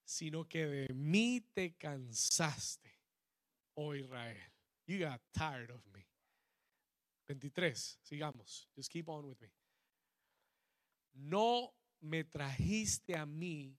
[0.04, 2.94] sino que de mí te cansaste,
[3.72, 4.55] oh Israel.
[4.86, 6.06] You got tired of me.
[7.26, 8.66] 23, sigamos.
[8.74, 9.48] Just keep on with me.
[11.14, 13.76] No me trajiste a mí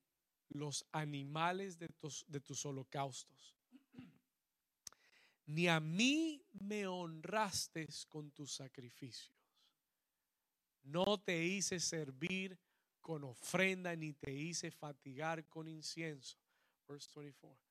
[0.49, 3.55] los animales de tus, de tus holocaustos,
[5.45, 9.33] ni a mí me honraste con tus sacrificios.
[10.83, 12.59] No te hice servir
[13.01, 16.37] con ofrenda ni te hice fatigar con incienso.
[16.87, 17.66] Verse 24.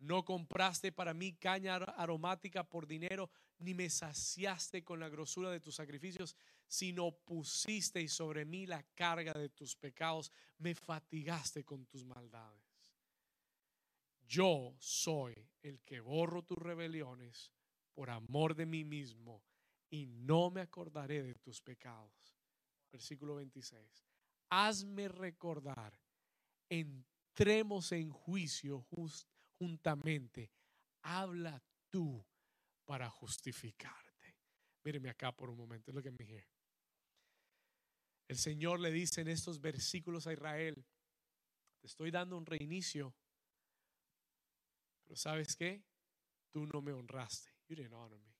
[0.00, 5.60] No compraste para mí caña aromática por dinero, ni me saciaste con la grosura de
[5.60, 6.36] tus sacrificios,
[6.66, 12.94] sino pusiste sobre mí la carga de tus pecados, me fatigaste con tus maldades.
[14.26, 17.52] Yo soy el que borro tus rebeliones
[17.92, 19.42] por amor de mí mismo
[19.90, 22.34] y no me acordaré de tus pecados.
[22.90, 24.06] Versículo 26.
[24.48, 25.92] Hazme recordar,
[26.68, 28.80] entremos en juicio
[29.60, 30.50] juntamente.
[31.02, 32.24] Habla tú
[32.86, 34.36] para justificarte.
[34.82, 36.48] Míreme acá por un momento, lo que me dije.
[38.26, 40.86] El Señor le dice en estos versículos a Israel,
[41.80, 43.14] te estoy dando un reinicio,
[45.04, 45.84] pero ¿sabes qué?
[46.52, 47.50] Tú no me honraste.
[47.68, 48.34] You didn't honor me.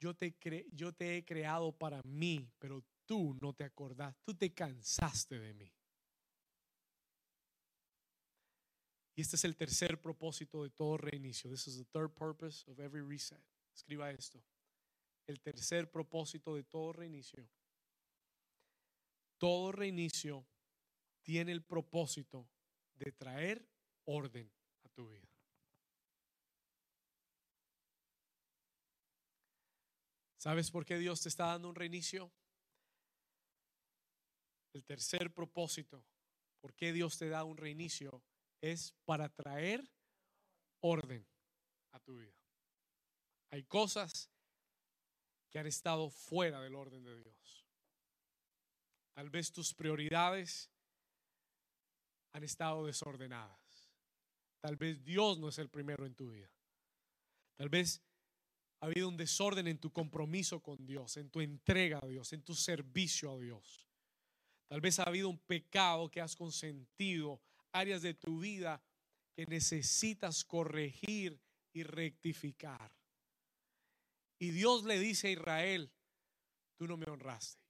[0.00, 0.36] Yo te,
[0.72, 5.54] yo te he creado para mí, pero tú no te acordás, tú te cansaste de
[5.54, 5.77] mí.
[9.18, 11.50] Y este es el tercer propósito de todo reinicio.
[11.50, 13.42] This is the third purpose of every reset.
[13.74, 14.40] Escriba esto.
[15.26, 17.50] El tercer propósito de todo reinicio.
[19.36, 20.46] Todo reinicio
[21.24, 22.48] tiene el propósito
[22.94, 23.68] de traer
[24.04, 24.48] orden
[24.84, 25.28] a tu vida.
[30.36, 32.30] ¿Sabes por qué Dios te está dando un reinicio?
[34.74, 36.06] El tercer propósito,
[36.60, 38.22] por qué Dios te da un reinicio,
[38.60, 39.88] es para traer
[40.80, 41.26] orden
[41.92, 42.34] a tu vida.
[43.50, 44.30] Hay cosas
[45.50, 47.66] que han estado fuera del orden de Dios.
[49.14, 50.70] Tal vez tus prioridades
[52.32, 53.90] han estado desordenadas.
[54.60, 56.50] Tal vez Dios no es el primero en tu vida.
[57.56, 58.02] Tal vez
[58.80, 62.42] ha habido un desorden en tu compromiso con Dios, en tu entrega a Dios, en
[62.42, 63.88] tu servicio a Dios.
[64.68, 67.40] Tal vez ha habido un pecado que has consentido,
[67.72, 68.82] áreas de tu vida
[69.34, 71.40] que necesitas corregir
[71.72, 72.92] y rectificar.
[74.38, 75.92] Y Dios le dice a Israel,
[76.76, 77.60] tú no me honraste.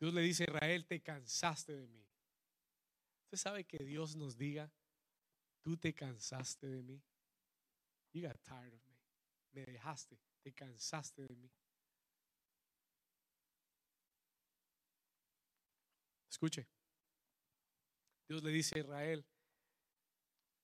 [0.00, 2.06] Dios le dice a Israel, te cansaste de mí.
[3.24, 4.70] Usted sabe que Dios nos diga,
[5.60, 7.02] tú te cansaste de mí.
[8.12, 8.94] You got tired of me.
[9.52, 11.50] Me dejaste, te cansaste de mí.
[16.28, 16.68] Escuche.
[18.28, 19.26] Dios le dice a Israel,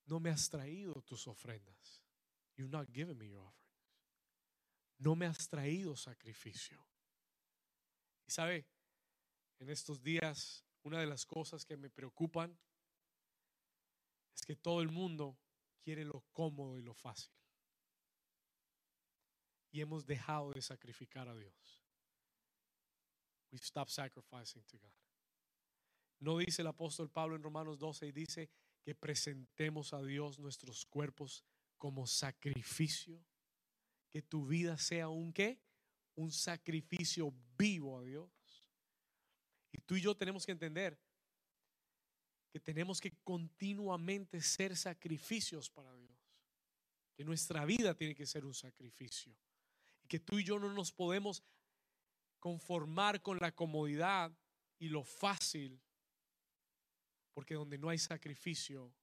[0.05, 2.01] no me has traído tus ofrendas.
[2.55, 3.61] You're not giving me your offerings.
[4.97, 6.85] No me has traído sacrificio.
[8.27, 8.65] Y sabe,
[9.59, 12.57] en estos días, una de las cosas que me preocupan
[14.35, 15.37] es que todo el mundo
[15.83, 17.33] quiere lo cómodo y lo fácil.
[19.71, 21.81] Y hemos dejado de sacrificar a Dios.
[23.51, 25.10] We've stopped sacrificing to God.
[26.21, 28.49] No dice el apóstol Pablo en Romanos 12 y dice
[28.83, 31.43] que presentemos a Dios nuestros cuerpos
[31.79, 33.25] como sacrificio,
[34.07, 35.33] que tu vida sea un?
[36.15, 38.29] Un sacrificio vivo a Dios.
[39.71, 40.99] Y tú y yo tenemos que entender
[42.51, 46.19] que tenemos que continuamente ser sacrificios para Dios.
[47.15, 49.35] Que nuestra vida tiene que ser un sacrificio.
[50.03, 51.41] Y que tú y yo no nos podemos
[52.39, 54.31] conformar con la comodidad
[54.77, 55.81] y lo fácil
[57.33, 58.93] porque donde no hay sacrificio,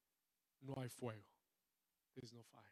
[0.61, 1.27] no hay fuego.
[2.15, 2.65] There's no fire.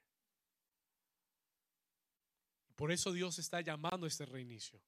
[2.75, 4.81] por eso Dios está llamando a este reinicio.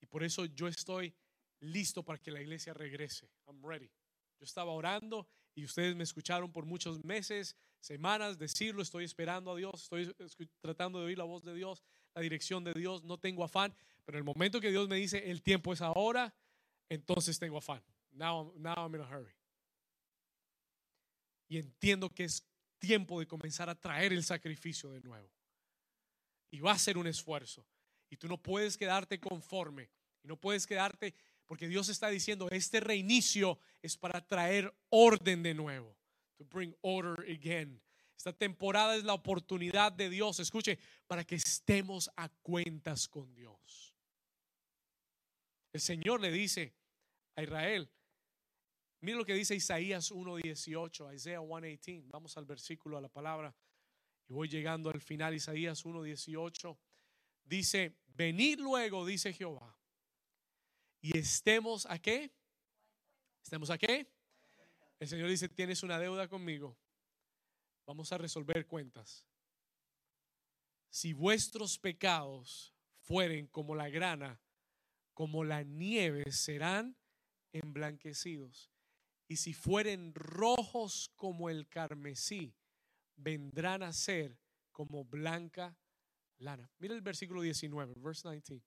[0.00, 1.12] Y por eso yo estoy
[1.60, 3.28] listo para que la iglesia regrese.
[3.46, 3.90] I'm ready.
[4.38, 9.56] Yo estaba orando y ustedes me escucharon por muchos meses, semanas decirlo, estoy esperando a
[9.56, 11.82] Dios, estoy tratando de oír la voz de Dios,
[12.14, 15.42] la dirección de Dios, no tengo afán, pero el momento que Dios me dice el
[15.42, 16.32] tiempo es ahora,
[16.88, 17.82] entonces tengo afán.
[18.12, 19.37] Now, now I'm in a hurry
[21.48, 22.46] y entiendo que es
[22.78, 25.30] tiempo de comenzar a traer el sacrificio de nuevo.
[26.50, 27.66] Y va a ser un esfuerzo.
[28.10, 29.90] Y tú no puedes quedarte conforme.
[30.22, 31.14] Y no puedes quedarte,
[31.46, 35.96] porque Dios está diciendo, este reinicio es para traer orden de nuevo.
[36.36, 37.80] To bring order again.
[38.16, 43.94] Esta temporada es la oportunidad de Dios, escuche, para que estemos a cuentas con Dios.
[45.72, 46.74] El Señor le dice
[47.36, 47.88] a Israel,
[49.00, 52.04] Mira lo que dice Isaías 1.18, Isaías 1.18.
[52.08, 53.54] Vamos al versículo, a la palabra.
[54.28, 56.76] Y voy llegando al final, Isaías 1.18.
[57.44, 59.78] Dice, venid luego, dice Jehová.
[61.00, 62.32] Y estemos a qué?
[63.42, 64.10] ¿Estemos a qué?
[64.98, 66.76] El Señor dice, tienes una deuda conmigo.
[67.86, 69.26] Vamos a resolver cuentas.
[70.90, 74.40] Si vuestros pecados fueren como la grana,
[75.14, 76.96] como la nieve serán
[77.52, 78.70] emblanquecidos.
[79.28, 82.54] Y si fueren rojos como el carmesí,
[83.16, 84.38] vendrán a ser
[84.72, 85.76] como blanca
[86.38, 86.70] lana.
[86.78, 88.64] Mira el versículo 19, verse 19.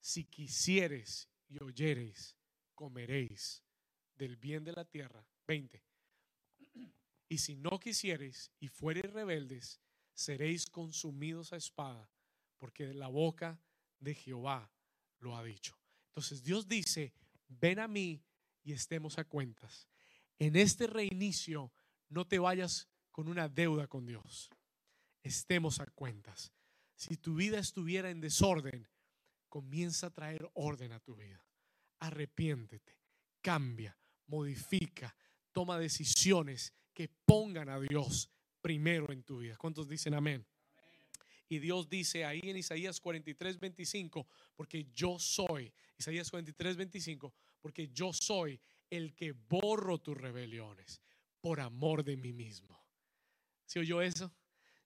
[0.00, 2.36] Si quisieres y oyereis,
[2.74, 3.62] comeréis
[4.16, 5.24] del bien de la tierra.
[5.46, 5.82] 20.
[7.28, 9.80] Y si no quisiereis y fuereis rebeldes,
[10.14, 12.10] seréis consumidos a espada,
[12.58, 13.60] porque de la boca
[14.00, 14.70] de Jehová
[15.18, 15.78] lo ha dicho.
[16.08, 17.12] Entonces Dios dice,
[17.48, 18.22] ven a mí
[18.66, 19.88] y estemos a cuentas.
[20.40, 21.72] En este reinicio
[22.08, 24.50] no te vayas con una deuda con Dios.
[25.22, 26.52] Estemos a cuentas.
[26.96, 28.88] Si tu vida estuviera en desorden,
[29.48, 31.46] comienza a traer orden a tu vida.
[32.00, 32.98] Arrepiéntete,
[33.40, 33.96] cambia,
[34.26, 35.16] modifica,
[35.52, 38.28] toma decisiones que pongan a Dios
[38.60, 39.56] primero en tu vida.
[39.56, 40.44] ¿Cuántos dicen amén?
[41.48, 47.32] Y Dios dice ahí en Isaías 43, 25, porque yo soy, Isaías 43, 25,
[47.66, 48.60] porque yo soy
[48.90, 51.02] el que borro tus rebeliones
[51.40, 52.80] por amor de mí mismo.
[53.64, 54.32] ¿Se oyó eso?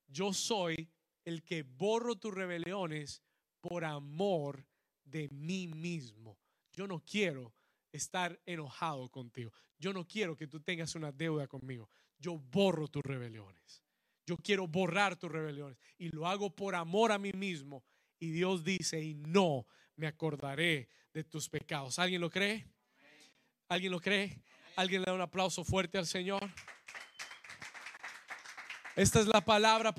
[0.07, 0.91] Yo soy
[1.27, 3.23] el que borro tus rebeliones
[3.61, 4.67] por amor
[5.05, 6.39] de mí mismo.
[6.73, 7.53] Yo no quiero
[7.93, 9.53] estar enojado contigo.
[9.79, 11.91] Yo no quiero que tú tengas una deuda conmigo.
[12.19, 13.85] Yo borro tus rebeliones.
[14.25, 17.85] Yo quiero borrar tus rebeliones y lo hago por amor a mí mismo.
[18.19, 19.67] Y Dios dice, y no
[20.01, 21.99] me acordaré de tus pecados.
[21.99, 22.67] ¿Alguien lo cree?
[23.69, 24.43] ¿Alguien lo cree?
[24.75, 26.51] ¿Alguien le da un aplauso fuerte al Señor?
[28.97, 29.95] Esta es la palabra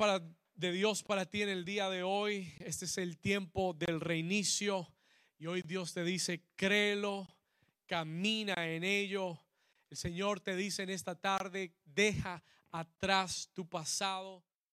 [0.56, 2.52] de Dios para ti en el día de hoy.
[2.58, 4.92] Este es el tiempo del reinicio.
[5.38, 7.28] Y hoy Dios te dice, créelo,
[7.86, 9.40] camina en ello.
[9.92, 14.44] El Señor te dice en esta tarde, deja atrás tu pasado.